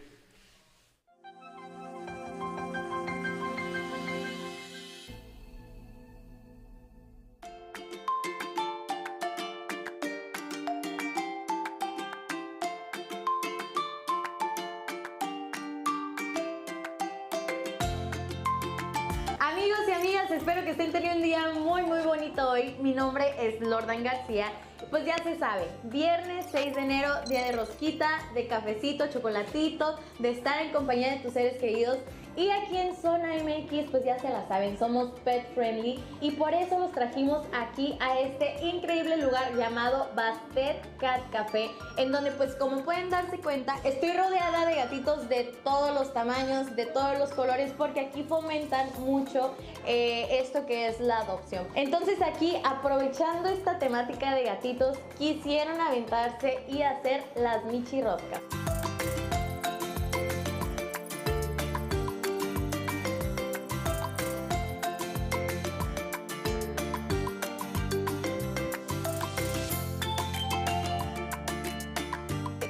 [23.77, 24.47] Lordan García.
[24.91, 30.31] Pues ya se sabe, viernes 6 de enero, día de rosquita, de cafecito, chocolatito, de
[30.31, 31.99] estar en compañía de tus seres queridos.
[32.37, 36.53] Y aquí en Zona MX, pues ya se la saben, somos pet friendly y por
[36.53, 42.55] eso los trajimos aquí a este increíble lugar llamado Bastet Cat Café, en donde pues
[42.57, 47.31] como pueden darse cuenta, estoy rodeada de gatitos de todos los tamaños, de todos los
[47.31, 49.55] colores, porque aquí fomentan mucho
[49.87, 51.67] eh, esto que es la adopción.
[51.75, 58.43] Entonces aquí, aprovechando esta temática de gatitos, quisieron aventarse y hacer las Michi Roscas.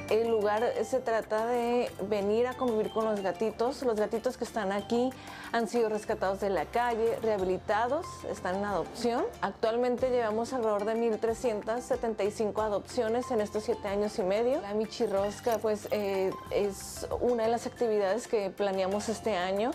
[0.09, 3.81] El lugar se trata de venir a convivir con los gatitos.
[3.83, 5.09] Los gatitos que están aquí
[5.51, 9.25] han sido rescatados de la calle, rehabilitados, están en adopción.
[9.41, 14.61] Actualmente llevamos alrededor de 1.375 adopciones en estos siete años y medio.
[14.61, 19.71] La Michirrosca pues, eh, es una de las actividades que planeamos este año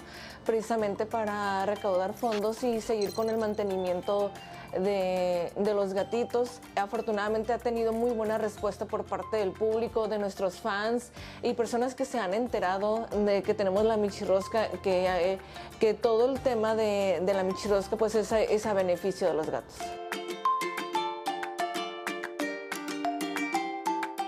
[0.46, 4.30] precisamente para recaudar fondos y seguir con el mantenimiento
[4.78, 6.60] de, los gatitos.
[6.76, 11.10] Afortunadamente ha tenido muy buena respuesta por parte del público, de nuestros fans
[11.42, 15.38] y personas que se han enterado de que tenemos la Michirrosca, que, eh,
[15.80, 19.50] que todo el tema de, de la Michirrosca pues es es a beneficio de los
[19.50, 19.76] gatos.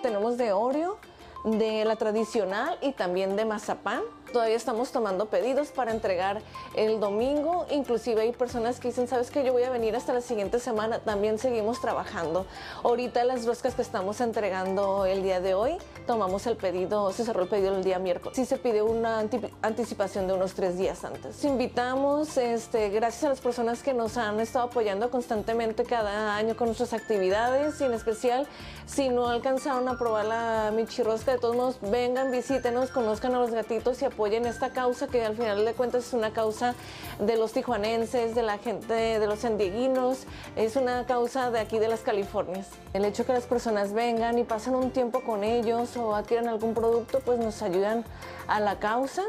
[0.03, 0.99] Tenemos de Oreo,
[1.45, 4.03] de la tradicional y también de mazapán.
[4.35, 6.43] Todavía estamos tomando pedidos para entregar
[6.75, 7.67] el domingo.
[7.71, 10.99] Inclusive hay personas que dicen, sabes que yo voy a venir hasta la siguiente semana.
[10.99, 12.45] También seguimos trabajando.
[12.83, 17.45] Ahorita las roscas que estamos entregando el día de hoy, tomamos el pedido, se cerró
[17.45, 18.37] el pedido el día miércoles.
[18.37, 21.45] Sí se pide una anti- anticipación de unos tres días antes.
[21.45, 26.67] Invitamos, este, gracias a las personas que nos han estado apoyando constantemente cada año con
[26.67, 28.49] nuestras actividades y en especial
[28.85, 33.53] si no alcanzaron a probar la michirrosca, de todos modos vengan, visítenos, conozcan a los
[33.53, 36.75] gatitos y apoyen esta causa que al final de cuentas es una causa
[37.19, 40.25] de los tijuanenses, de la gente, de los sandieguinos,
[40.57, 42.69] es una causa de aquí de las Californias.
[42.95, 46.73] El hecho que las personas vengan y pasen un tiempo con ellos o adquieran algún
[46.73, 48.05] producto, pues nos ayudan
[48.49, 49.23] a la causa.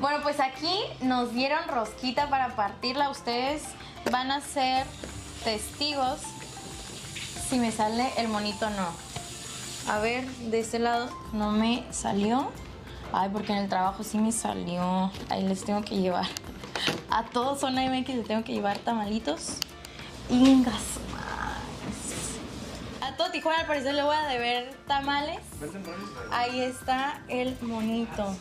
[0.00, 3.10] Bueno, pues aquí nos dieron rosquita para partirla.
[3.10, 3.62] Ustedes
[4.10, 4.84] van a ser
[5.44, 6.31] testigos
[7.52, 8.88] si me sale el monito no.
[9.92, 12.50] A ver, de este lado no me salió.
[13.12, 15.12] Ay, porque en el trabajo sí me salió.
[15.28, 16.24] Ahí les tengo que llevar.
[17.10, 19.58] A todos Zona MX les tengo que llevar tamalitos.
[20.30, 20.96] Ingas.
[23.02, 25.40] A todo Tijuana al parecer le voy a deber tamales.
[26.30, 28.34] Ahí está el monito.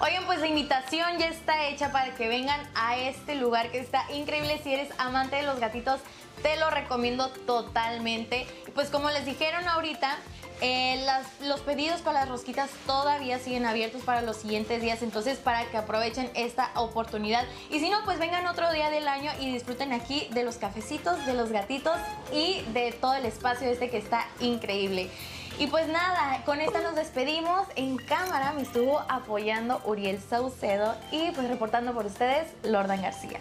[0.00, 4.04] Oigan, pues la invitación ya está hecha para que vengan a este lugar que está
[4.12, 4.60] increíble.
[4.62, 6.00] Si eres amante de los gatitos,
[6.42, 8.46] te lo recomiendo totalmente.
[8.74, 10.18] Pues como les dijeron ahorita,
[10.60, 11.06] eh,
[11.42, 15.76] los pedidos para las rosquitas todavía siguen abiertos para los siguientes días, entonces para que
[15.76, 17.44] aprovechen esta oportunidad.
[17.70, 21.24] Y si no, pues vengan otro día del año y disfruten aquí de los cafecitos,
[21.24, 21.96] de los gatitos
[22.32, 25.08] y de todo el espacio este que está increíble.
[25.56, 27.68] Y pues nada, con esta nos despedimos.
[27.76, 33.38] En cámara me estuvo apoyando Uriel Saucedo y pues reportando por ustedes, Lordan García.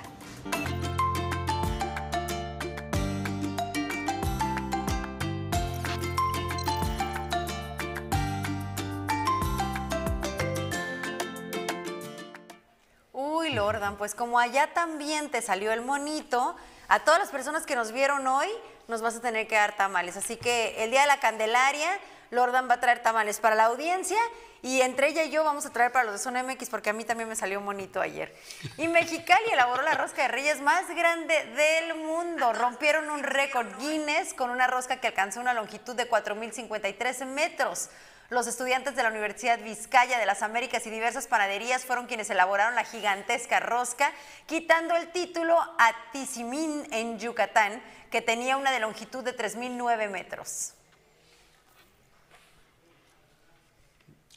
[13.11, 16.55] Uy, Lordan, pues como allá también te salió el monito,
[16.89, 18.49] a todas las personas que nos vieron hoy
[18.87, 20.17] nos vas a tener que dar tamales.
[20.17, 21.89] Así que el día de la Candelaria,
[22.31, 24.17] Lordan va a traer tamales para la audiencia
[24.63, 26.93] y entre ella y yo vamos a traer para los de Zona MX porque a
[26.93, 28.33] mí también me salió monito ayer.
[28.77, 32.53] Y Mexicali elaboró la rosca de reyes más grande del mundo.
[32.53, 37.89] Rompieron un récord Guinness con una rosca que alcanzó una longitud de 4.053 metros.
[38.29, 42.73] Los estudiantes de la Universidad Vizcaya de las Américas y diversas panaderías fueron quienes elaboraron
[42.73, 44.11] la gigantesca rosca,
[44.47, 47.83] quitando el título a Tizimín en Yucatán,
[48.13, 50.73] que tenía una de longitud de 3.009 metros.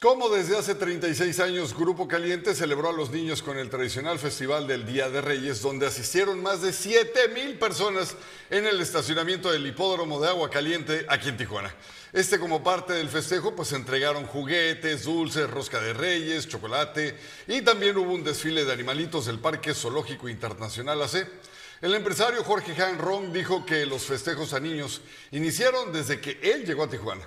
[0.01, 4.65] Como desde hace 36 años, Grupo Caliente celebró a los niños con el tradicional festival
[4.65, 8.15] del Día de Reyes, donde asistieron más de 7 mil personas
[8.49, 11.71] en el estacionamiento del hipódromo de Agua Caliente aquí en Tijuana.
[12.13, 17.15] Este como parte del festejo, pues entregaron juguetes, dulces, rosca de reyes, chocolate
[17.47, 21.27] y también hubo un desfile de animalitos del Parque Zoológico Internacional AC.
[21.79, 26.65] El empresario Jorge Han Rong dijo que los festejos a niños iniciaron desde que él
[26.65, 27.23] llegó a Tijuana.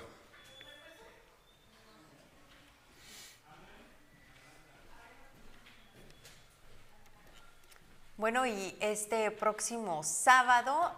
[8.17, 10.91] Bueno, y este próximo sábado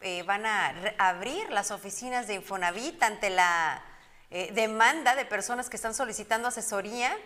[0.00, 3.82] eh, van a abrir las oficinas de Infonavit ante la
[4.30, 7.18] eh, demanda de personas que están solicitando asesoría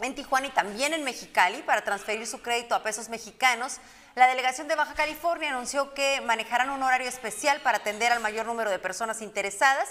[0.00, 3.78] en Tijuana y también en Mexicali para transferir su crédito a pesos mexicanos.
[4.18, 8.46] La delegación de Baja California anunció que manejarán un horario especial para atender al mayor
[8.46, 9.90] número de personas interesadas.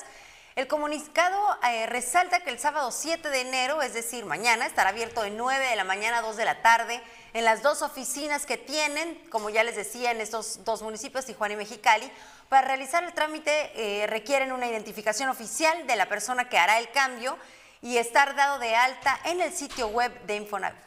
[0.57, 5.21] El comunicado eh, resalta que el sábado 7 de enero, es decir, mañana, estará abierto
[5.21, 7.01] de 9 de la mañana a 2 de la tarde
[7.33, 11.53] en las dos oficinas que tienen, como ya les decía, en estos dos municipios, Tijuana
[11.53, 12.11] y Mexicali.
[12.49, 16.91] Para realizar el trámite eh, requieren una identificación oficial de la persona que hará el
[16.91, 17.37] cambio
[17.81, 20.86] y estar dado de alta en el sitio web de Infonavit.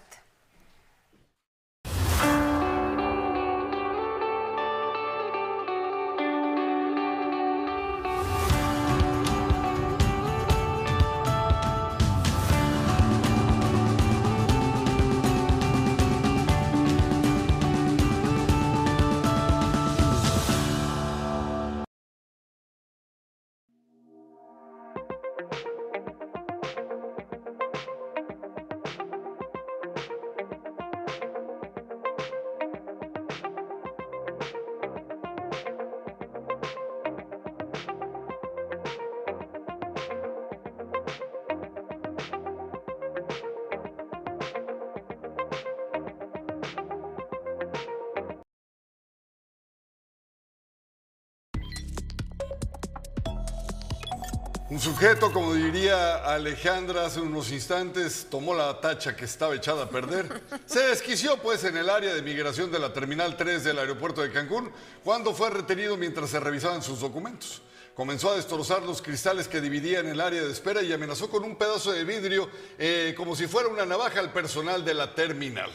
[54.70, 59.90] Un sujeto, como diría Alejandra hace unos instantes, tomó la tacha que estaba echada a
[59.90, 60.42] perder.
[60.64, 64.30] Se desquició pues en el área de migración de la Terminal 3 del aeropuerto de
[64.30, 64.70] Cancún
[65.02, 67.62] cuando fue retenido mientras se revisaban sus documentos.
[67.96, 71.56] Comenzó a destrozar los cristales que dividían el área de espera y amenazó con un
[71.56, 75.72] pedazo de vidrio eh, como si fuera una navaja al personal de la terminal.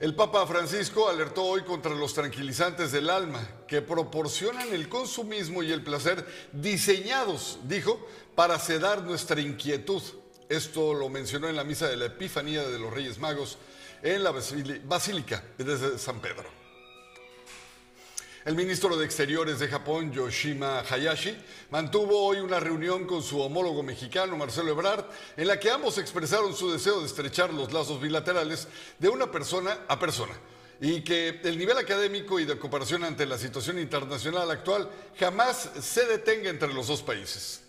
[0.00, 5.70] El Papa Francisco alertó hoy contra los tranquilizantes del alma que proporcionan el consumismo y
[5.70, 8.04] el placer diseñados, dijo,
[8.34, 10.02] para sedar nuestra inquietud.
[10.48, 13.56] Esto lo mencionó en la misa de la Epifanía de los Reyes Magos
[14.02, 16.63] en la Basílica de San Pedro.
[18.44, 21.34] El ministro de Exteriores de Japón, Yoshima Hayashi,
[21.70, 25.06] mantuvo hoy una reunión con su homólogo mexicano, Marcelo Ebrard,
[25.38, 29.78] en la que ambos expresaron su deseo de estrechar los lazos bilaterales de una persona
[29.88, 30.34] a persona
[30.78, 36.04] y que el nivel académico y de cooperación ante la situación internacional actual jamás se
[36.04, 37.62] detenga entre los dos países.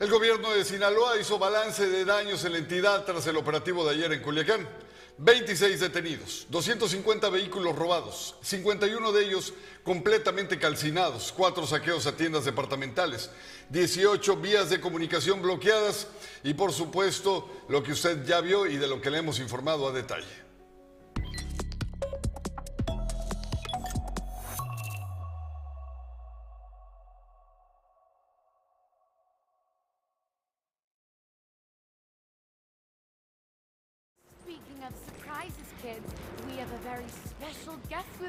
[0.00, 3.92] El gobierno de Sinaloa hizo balance de daños en la entidad tras el operativo de
[3.92, 4.68] ayer en Culiacán.
[5.18, 13.30] 26 detenidos, 250 vehículos robados, 51 de ellos completamente calcinados, 4 saqueos a tiendas departamentales,
[13.70, 16.08] 18 vías de comunicación bloqueadas
[16.42, 19.86] y por supuesto lo que usted ya vio y de lo que le hemos informado
[19.86, 20.43] a detalle.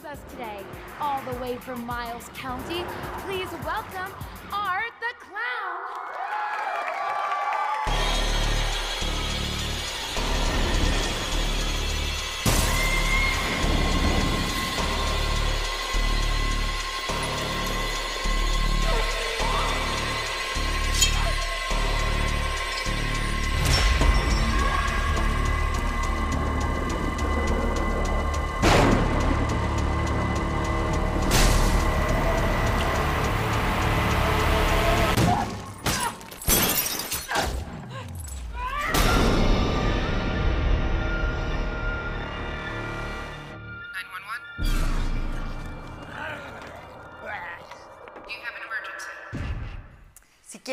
[0.05, 0.59] Us today,
[0.99, 2.83] all the way from Miles County.
[3.25, 4.11] Please welcome
[4.51, 5.64] Art the Clown.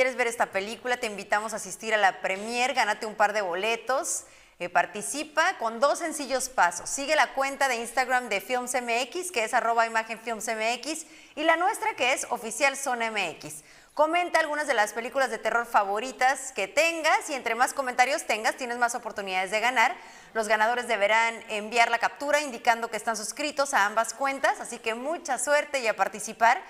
[0.02, 3.40] Quieres ver esta película, te invitamos a asistir a la premier, gánate un par de
[3.40, 4.24] boletos.
[4.58, 6.90] Eh, participa con dos sencillos pasos.
[6.90, 11.94] Sigue la cuenta de Instagram de FilmsMX, que es arroba imagen FilmsMX, y la nuestra,
[11.94, 13.62] que es oficial MX.
[13.94, 18.56] Comenta algunas de las películas de terror favoritas que tengas y entre más comentarios tengas,
[18.56, 19.94] tienes más oportunidades de ganar.
[20.34, 24.96] Los ganadores deberán enviar la captura indicando que están suscritos a ambas cuentas, así que
[24.96, 26.60] mucha suerte y a participar.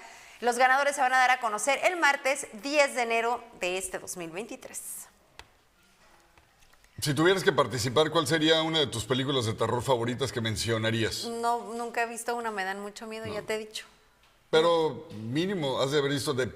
[0.43, 4.01] Los ganadores se van a dar a conocer el martes 10 de enero de este
[4.01, 4.81] 2023.
[7.01, 11.27] Si tuvieras que participar, ¿cuál sería una de tus películas de terror favoritas que mencionarías?
[11.27, 13.87] No, nunca he visto una, me dan mucho miedo, ya te he dicho.
[14.51, 16.51] Pero mínimo, has de haber visto de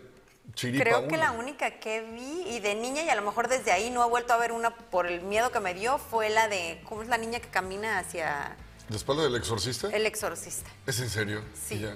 [0.54, 3.70] Chiripa Creo que la única que vi, y de niña, y a lo mejor desde
[3.70, 6.48] ahí no he vuelto a ver una por el miedo que me dio, fue la
[6.48, 8.56] de, ¿cómo es la niña que camina hacia...
[8.88, 9.90] ¿De espalda del exorcista?
[9.90, 10.68] El exorcista.
[10.86, 11.44] ¿Es en serio?
[11.54, 11.86] Sí.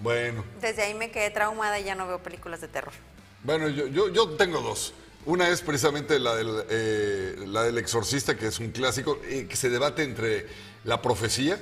[0.00, 0.44] Bueno.
[0.60, 2.92] Desde ahí me quedé traumada y ya no veo películas de terror.
[3.42, 4.92] Bueno, yo, yo, tengo dos.
[5.24, 9.56] Una es precisamente la del, eh, la del exorcista, que es un clásico, eh, que
[9.56, 10.46] se debate entre
[10.84, 11.58] la profecía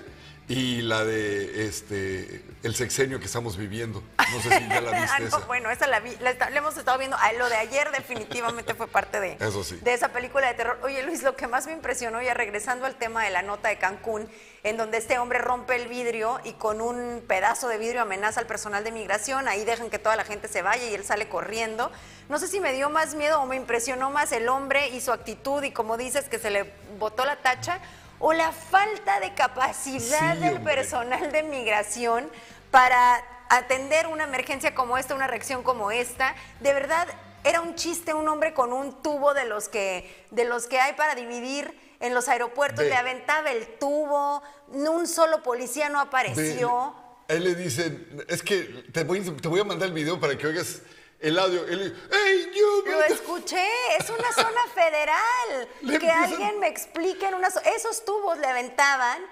[0.46, 4.02] y la de este el sexenio que estamos viviendo.
[4.18, 5.24] No sé si ya la viste.
[5.24, 5.38] esa.
[5.40, 7.16] Bueno, esa la vi, la, hemos estado viendo.
[7.18, 10.78] Ah, lo de ayer definitivamente fue parte de, de esa película de terror.
[10.82, 13.78] Oye, Luis, lo que más me impresionó, ya regresando al tema de la nota de
[13.78, 14.28] Cancún,
[14.64, 18.46] en donde este hombre rompe el vidrio y con un pedazo de vidrio amenaza al
[18.46, 21.90] personal de migración, ahí dejan que toda la gente se vaya y él sale corriendo.
[22.28, 25.12] No sé si me dio más miedo o me impresionó más el hombre y su
[25.12, 27.80] actitud y como dices que se le botó la tacha
[28.26, 32.26] o la falta de capacidad del personal de migración
[32.70, 36.34] para atender una emergencia como esta, una reacción como esta.
[36.60, 37.06] De verdad,
[37.44, 40.94] era un chiste un hombre con un tubo de los que, de los que hay
[40.94, 46.94] para dividir en los aeropuertos, le aventaba el tubo, un solo policía no apareció.
[47.28, 50.46] él le dice, es que te voy, te voy a mandar el video para que
[50.46, 50.80] oigas
[51.24, 51.64] el audio.
[51.64, 52.90] Él, ¡Ey, yo!
[52.90, 53.66] Lo escuché,
[53.98, 55.68] es una zona federal.
[55.98, 59.24] que alguien me explique en una Esos tubos le aventaban,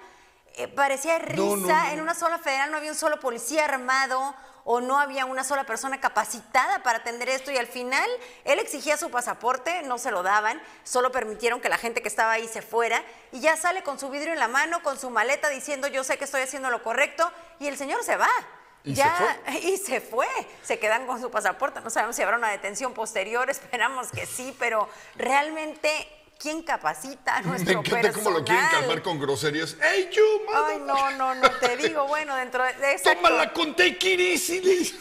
[0.55, 4.35] eh, parecía risa, en una zona federal no había un solo policía armado
[4.65, 8.09] o no había una sola persona capacitada para atender esto y al final
[8.45, 12.31] él exigía su pasaporte, no se lo daban, solo permitieron que la gente que estaba
[12.31, 15.49] ahí se fuera y ya sale con su vidrio en la mano, con su maleta
[15.49, 17.29] diciendo yo sé que estoy haciendo lo correcto
[17.59, 18.29] y el señor se va.
[18.83, 20.27] ¿Y ya, y se fue.
[20.63, 21.81] Se quedan con su pasaporte.
[21.81, 25.89] No sabemos si habrá una detención posterior, esperamos que sí, pero realmente,
[26.37, 28.81] ¿quién capacita a nuestro Me encanta cómo lo quieren personal?
[28.87, 29.77] calmar con groserías.
[29.81, 30.23] ¡Ey, you,
[30.53, 33.21] Ay, no, no, no, te digo, bueno, dentro de exacto.
[33.23, 34.93] ¡Tómala con easy!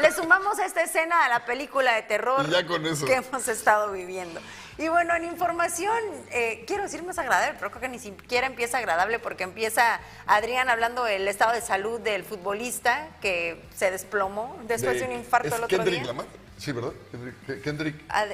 [0.00, 3.06] Le sumamos esta escena a la película de terror Y ya con eso.
[3.06, 4.40] que hemos estado viviendo.
[4.78, 5.96] Y bueno, en información,
[6.30, 10.68] eh, quiero decir más agradable, pero creo que ni siquiera empieza agradable porque empieza Adrián
[10.68, 15.54] hablando del estado de salud del futbolista que se desplomó después de, un infarto ¿Es
[15.54, 16.06] el otro Kendrick día.
[16.06, 16.26] Lamar?
[16.58, 16.92] Sí, ¿verdad?
[17.10, 17.62] Kendrick.
[17.62, 18.04] Kendrick.
[18.08, 18.32] Ad-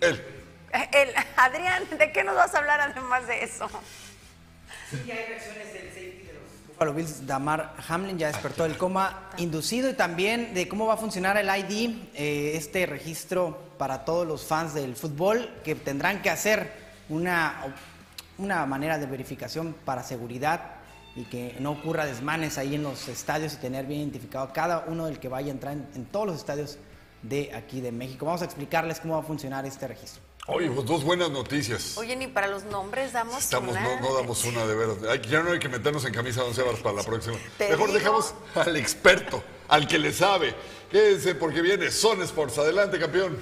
[0.00, 0.24] Él.
[0.92, 3.68] el- Adrián, ¿de qué nos vas a hablar además de eso?
[6.80, 10.96] Buffalo Bills, Damar Hamlin ya despertó del coma inducido y también de cómo va a
[10.96, 16.30] funcionar el ID, eh, este registro para todos los fans del fútbol que tendrán que
[16.30, 16.72] hacer
[17.10, 17.76] una,
[18.38, 20.76] una manera de verificación para seguridad
[21.14, 24.86] y que no ocurra desmanes ahí en los estadios y tener bien identificado a cada
[24.86, 26.78] uno del que vaya a entrar en, en todos los estadios
[27.20, 28.24] de aquí de México.
[28.24, 30.29] Vamos a explicarles cómo va a funcionar este registro.
[30.52, 31.96] Oye, pues dos buenas noticias.
[31.96, 33.82] Oye, ni para los nombres damos Estamos, una.
[33.82, 34.96] no, no damos una de veras.
[35.08, 37.36] Hay- ya no hay que meternos en camisa de once varas para la próxima.
[37.58, 37.92] Mejor digo.
[37.98, 40.54] dejamos al experto, al que le sabe.
[40.90, 42.58] Quédense porque viene Son Sports.
[42.58, 43.38] Adelante, campeón.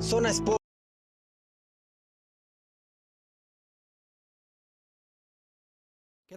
[0.00, 0.61] Zona Sport.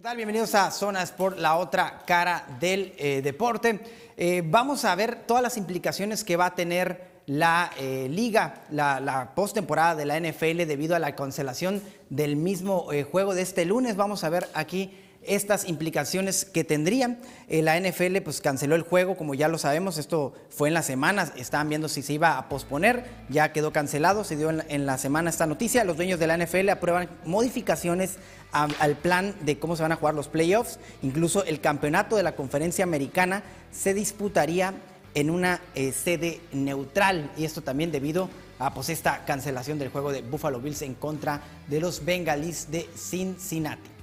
[0.06, 0.16] Tal?
[0.16, 3.80] Bienvenidos a Zona Sport, la otra cara del eh, deporte.
[4.16, 9.00] Eh, vamos a ver todas las implicaciones que va a tener la eh, liga, la,
[9.00, 13.96] la postemporada de la NFL debido a la cancelación del mismo juego de este lunes.
[13.96, 14.96] Vamos a ver aquí
[15.28, 17.18] estas implicaciones que tendrían.
[17.48, 20.82] Eh, la NFL pues canceló el juego, como ya lo sabemos, esto fue en la
[20.82, 24.98] semana, estaban viendo si se iba a posponer, ya quedó cancelado, se dio en la,
[24.98, 25.84] semana esta noticia.
[25.84, 28.16] Los dueños de la NFL aprueban modificaciones
[28.52, 32.34] al plan de cómo se van a jugar los playoffs, incluso el campeonato de la
[32.36, 34.72] conferencia americana se disputaría
[35.14, 40.12] en una eh, sede neutral y esto también debido a pues, esta cancelación del juego
[40.12, 43.95] de Buffalo Bills en contra de los Bengalis de Cincinnati.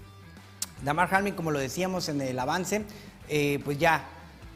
[0.84, 2.84] Damar Hamlin, como lo decíamos en el avance,
[3.30, 4.06] eh, pues ya,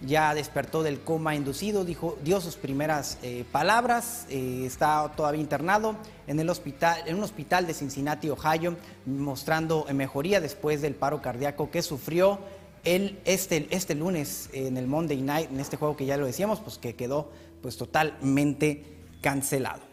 [0.05, 5.95] ya despertó del coma inducido, dijo, dio sus primeras eh, palabras, eh, está todavía internado
[6.27, 8.75] en, el hospital, en un hospital de Cincinnati, Ohio,
[9.05, 12.39] mostrando mejoría después del paro cardíaco que sufrió
[12.83, 16.59] el, este, este lunes en el Monday Night, en este juego que ya lo decíamos,
[16.59, 18.83] pues que quedó pues totalmente
[19.21, 19.86] cancelado.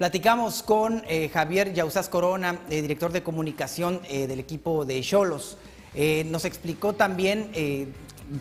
[0.00, 5.58] Platicamos con eh, Javier Yausás Corona, eh, director de comunicación eh, del equipo de Cholos.
[6.24, 7.50] Nos explicó también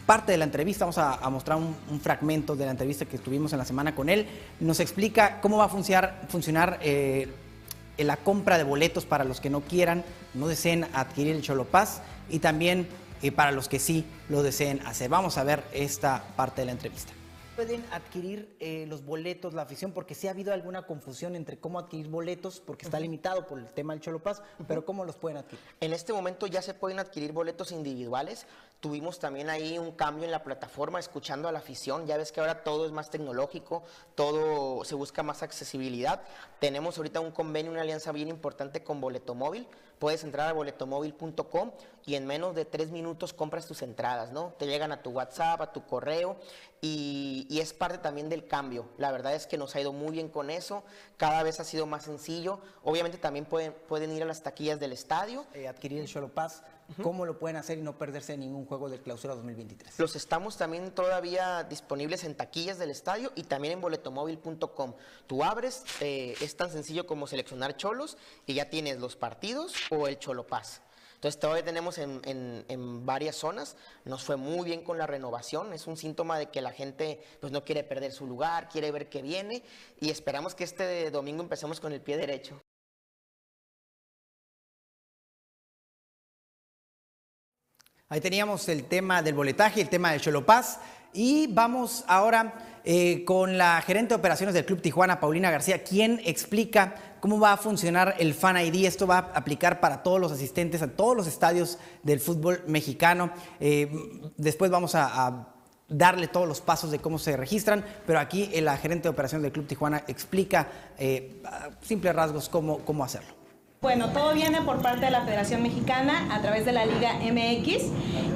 [0.06, 3.60] parte de la entrevista, vamos a, mostrar un, fragmento de la entrevista que tuvimos en
[3.60, 4.26] la semana con él.
[4.62, 6.80] Nos explica cómo va a funcionar, funcionar
[7.98, 10.06] la compra de boletos para los que no quieran,
[10.36, 12.88] no deseen adquirir el Cholo Pass y también
[13.36, 15.10] para los que sí lo deseen hacer.
[15.10, 17.19] Vamos a ver esta parte de la entrevista.
[17.60, 19.92] ¿Pueden adquirir eh, los boletos, la afición?
[19.92, 23.66] Porque sí ha habido alguna confusión entre cómo adquirir boletos, porque está limitado por el
[23.74, 25.60] tema del Cholo Pass, pero ¿cómo los pueden adquirir?
[25.82, 28.46] En este momento ya se pueden adquirir boletos individuales.
[28.80, 32.08] Tuvimos también ahí un cambio en la plataforma, escuchando a la afición.
[32.08, 33.84] Ya ves que ahora todo es más tecnológico,
[34.16, 36.22] todo se busca más accesibilidad.
[36.62, 39.68] Tenemos ahorita un convenio, una alianza bien importante con Boleto Móvil.
[40.00, 41.72] Puedes entrar a boletomóvil.com
[42.06, 44.54] y en menos de tres minutos compras tus entradas, ¿no?
[44.58, 46.38] Te llegan a tu WhatsApp, a tu correo
[46.82, 48.86] y, es parte también del cambio.
[48.98, 50.84] La verdad es que nos ha ido muy bien con eso.
[51.18, 52.62] Cada vez ha sido más sencillo.
[52.84, 55.46] Obviamente también pueden, pueden ir a las taquillas del estadio.
[55.54, 56.64] Eh, adquirir el Cholo Pass,
[57.02, 60.00] ¿cómo lo pueden hacer y no perderse ningún juego de clausura 2023?
[60.00, 64.94] Los estamos también todavía disponibles en taquillas del estadio y también en boletomóvil.com.
[65.28, 70.08] Tú abres, eh, es tan sencillo como seleccionar cholos y ya tienes los partidos o
[70.08, 70.82] el Cholo Pass.
[71.16, 73.76] Entonces todavía tenemos en, en- en varias zonas,
[74.06, 77.52] nos fue muy bien con la renovación, es un síntoma de que la gente pues
[77.52, 79.62] no quiere perder su lugar, quiere ver qué viene
[80.00, 82.62] y esperamos que este domingo empecemos con el pie derecho.
[88.12, 90.80] Ahí teníamos el tema del boletaje, el tema del Cholo Pass.
[91.14, 96.20] Y vamos ahora eh, con la gerente de operaciones del Club Tijuana, Paulina García, quien
[96.26, 98.86] explica cómo va a funcionar el Fan ID.
[98.86, 103.32] Esto va a aplicar para todos los asistentes a todos los estadios del fútbol mexicano.
[103.60, 103.92] Eh,
[104.38, 105.54] después vamos a,
[105.88, 109.44] darle todos los pasos de cómo se registran, pero aquí eh, la gerente de operaciones
[109.44, 110.68] del Club Tijuana explica
[111.46, 113.39] a simples rasgos cómo, cómo hacerlo.
[113.82, 117.86] Bueno, todo viene por parte de la Federación Mexicana a través de la Liga MX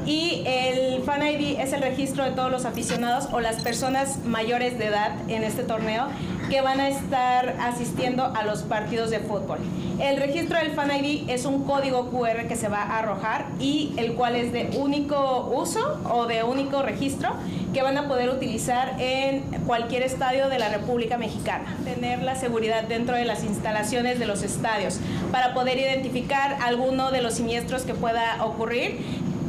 [0.05, 4.79] y el Fan ID es el registro de todos los aficionados o las personas mayores
[4.79, 6.07] de edad en este torneo
[6.53, 9.57] que van a estar asistiendo a los partidos de fútbol.
[9.99, 13.91] El registro del Fan ID es un código QR que se va a arrojar y
[13.97, 17.31] el cual es de único uso o de único registro
[17.73, 21.75] que van a poder utilizar en cualquier estadio de la República Mexicana.
[21.85, 24.99] Tener la seguridad dentro de las instalaciones de los estadios
[25.31, 28.99] para poder identificar alguno de los siniestros que pueda ocurrir,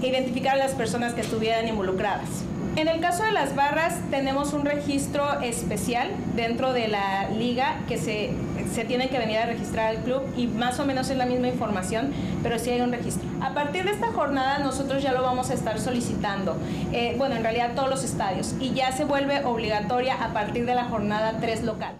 [0.00, 2.44] identificar a las personas que estuvieran involucradas.
[2.76, 7.98] En el caso de las barras, tenemos un registro especial dentro de la liga que
[7.98, 8.32] se,
[8.72, 11.46] se tiene que venir a registrar al club y más o menos es la misma
[11.46, 12.12] información,
[12.42, 13.28] pero sí hay un registro.
[13.40, 16.56] A partir de esta jornada nosotros ya lo vamos a estar solicitando,
[16.92, 20.74] eh, bueno, en realidad todos los estadios, y ya se vuelve obligatoria a partir de
[20.74, 21.96] la jornada 3 local.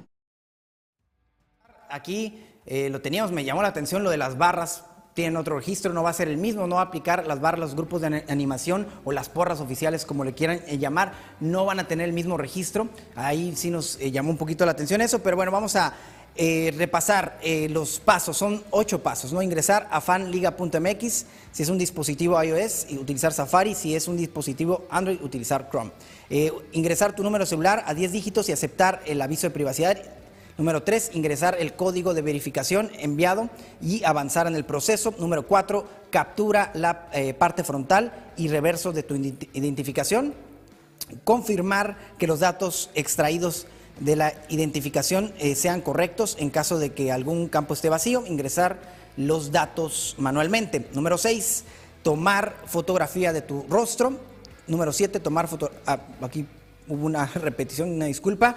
[1.89, 4.87] Aquí eh, lo teníamos, me llamó la atención lo de las barras.
[5.15, 7.61] Tienen otro registro, no va a ser el mismo, no va a aplicar las barras,
[7.61, 11.79] los grupos de animación o las porras oficiales, como le quieran eh, llamar, no van
[11.79, 12.89] a tener el mismo registro.
[13.15, 15.95] Ahí sí nos eh, llamó un poquito la atención eso, pero bueno, vamos a
[16.35, 17.39] eh, repasar
[17.71, 19.41] los pasos, son ocho pasos, ¿no?
[19.41, 24.85] Ingresar a fanliga.mx, si es un dispositivo iOS, y utilizar Safari, si es un dispositivo
[24.91, 25.93] Android, utilizar Chrome.
[26.73, 29.97] Ingresar tu número celular a 10 dígitos y aceptar el aviso de privacidad.
[30.57, 33.51] Número 3, ingresar el código de verificación enviado
[33.83, 35.13] y avanzar en el proceso.
[35.19, 40.33] Número 4, captura la eh, parte frontal y reverso de tu ident- identificación.
[41.25, 43.67] Confirmar que los datos extraídos
[44.01, 48.25] de la identificación eh, sean correctos en caso de que algún campo esté vacío.
[48.27, 48.79] Ingresar
[49.17, 50.87] los datos manualmente.
[50.95, 51.65] Número 6,
[52.05, 54.19] tomar fotografía de tu rostro.
[54.69, 55.71] Número 7, tomar foto...
[55.87, 56.47] ah, aquí
[56.89, 58.55] hubo una repetición, una disculpa.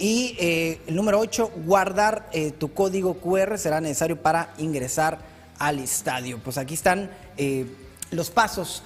[0.00, 5.18] Y eh, el número 8, guardar eh, tu código QR será necesario para ingresar
[5.58, 6.38] al estadio.
[6.42, 7.66] Pues aquí están eh,
[8.10, 8.82] los pasos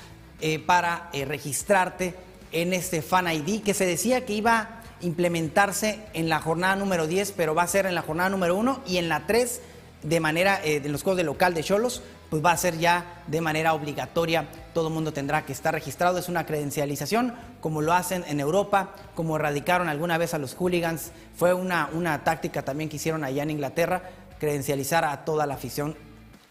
[0.67, 2.15] para registrarte
[2.53, 7.07] en este Fan ID que se decía que iba a implementarse en la jornada número
[7.07, 9.63] 10, pero va a ser en la jornada número 1 y en la 3
[10.05, 13.23] de manera, eh, de los juegos de local de Cholos, pues va a ser ya
[13.27, 14.47] de manera obligatoria.
[14.73, 16.19] Todo el mundo tendrá que estar registrado.
[16.19, 21.11] Es una credencialización, como lo hacen en Europa, como erradicaron alguna vez a los hooligans.
[21.37, 24.03] Fue una, una táctica también que hicieron allá en Inglaterra,
[24.39, 25.97] credencializar a toda la afición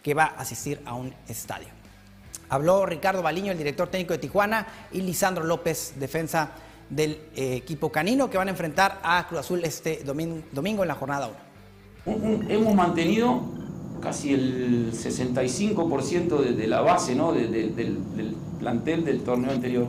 [0.01, 1.67] que va a asistir a un estadio.
[2.49, 6.51] Habló Ricardo Baliño, el director técnico de Tijuana, y Lisandro López, defensa
[6.89, 10.87] del eh, equipo canino, que van a enfrentar a Cruz Azul este domin- domingo en
[10.89, 11.52] la jornada 1.
[12.05, 13.41] Hemos mantenido
[14.01, 17.31] casi el 65% de, de la base ¿no?
[17.31, 19.87] de- de- del, del plantel del torneo anterior.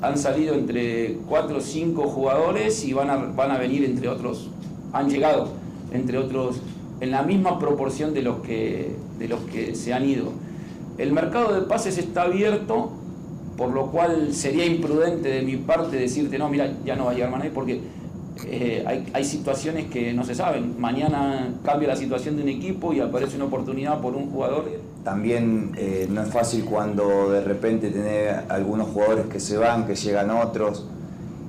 [0.00, 4.48] Han salido entre 4 o 5 jugadores y van a, van a venir entre otros,
[4.92, 5.50] han llegado
[5.92, 6.56] entre otros
[7.00, 10.32] en la misma proporción de los que, de los que se han ido.
[10.98, 12.90] El mercado de pases está abierto,
[13.58, 17.14] por lo cual sería imprudente de mi parte decirte, no, mira, ya no va a
[17.14, 17.80] llegar Mané, porque
[18.46, 20.80] eh, hay, situaciones que no se saben.
[20.80, 24.64] Mañana cambia la situación de un equipo y aparece una oportunidad por un jugador.
[25.04, 29.94] También eh, no es fácil cuando de repente tener algunos jugadores que se van, que
[29.94, 30.86] llegan otros,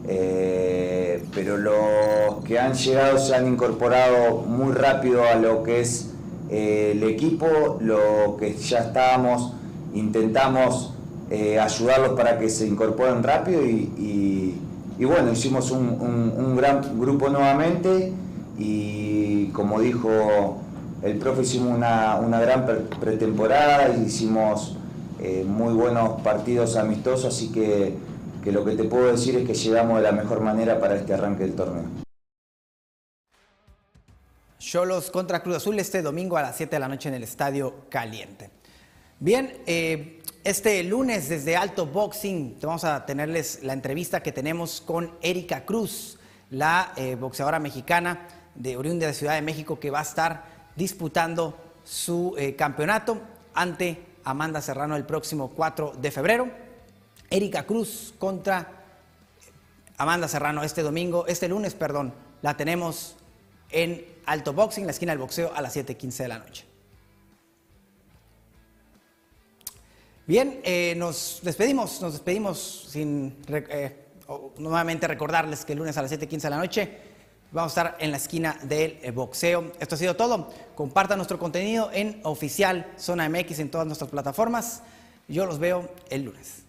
[0.07, 6.11] eh, pero los que han llegado se han incorporado muy rápido a lo que es
[6.49, 9.53] el equipo, lo que ya estábamos,
[9.93, 10.93] intentamos
[11.59, 14.59] ayudarlos para que se incorporen rápido y-
[14.99, 18.13] y bueno, hicimos un, un- un gran grupo nuevamente
[18.57, 20.59] y como dijo
[21.01, 24.77] el profe, hicimos una, una gran pre- pretemporada, hicimos
[25.19, 27.93] eh, muy buenos partidos amistosos, así que,
[28.43, 31.13] que lo que te puedo decir es que llegamos de la mejor manera para este
[31.13, 31.83] arranque del torneo.
[34.59, 37.73] Cholos contra Cruz Azul este domingo a las 7 de la noche en el Estadio
[37.89, 38.49] Caliente.
[39.19, 45.11] Bien, eh, este lunes desde Alto Boxing vamos a tenerles la entrevista que tenemos con
[45.21, 46.17] Erika Cruz,
[46.49, 51.57] la eh, boxeadora mexicana de oriunda de Ciudad de México que va a estar disputando
[51.85, 53.21] su eh, campeonato
[53.53, 56.49] ante Amanda Serrano el próximo 4 de febrero.
[57.29, 58.83] Erika Cruz contra
[59.97, 63.15] Amanda Serrano este domingo, este lunes, perdón, la tenemos
[63.69, 66.72] en Alto Boxing, la esquina del boxeo, a las 7:15 de la noche.
[70.25, 74.05] Bien, eh, nos despedimos, nos despedimos sin eh,
[74.57, 76.97] nuevamente recordarles que el lunes a las 7:15 de la noche
[77.51, 79.73] vamos a estar en la esquina del eh, boxeo.
[79.81, 80.49] Esto ha sido todo.
[80.75, 84.81] Compartan nuestro contenido en oficial Zona MX en todas nuestras plataformas.
[85.27, 86.62] Yo los veo el lunes.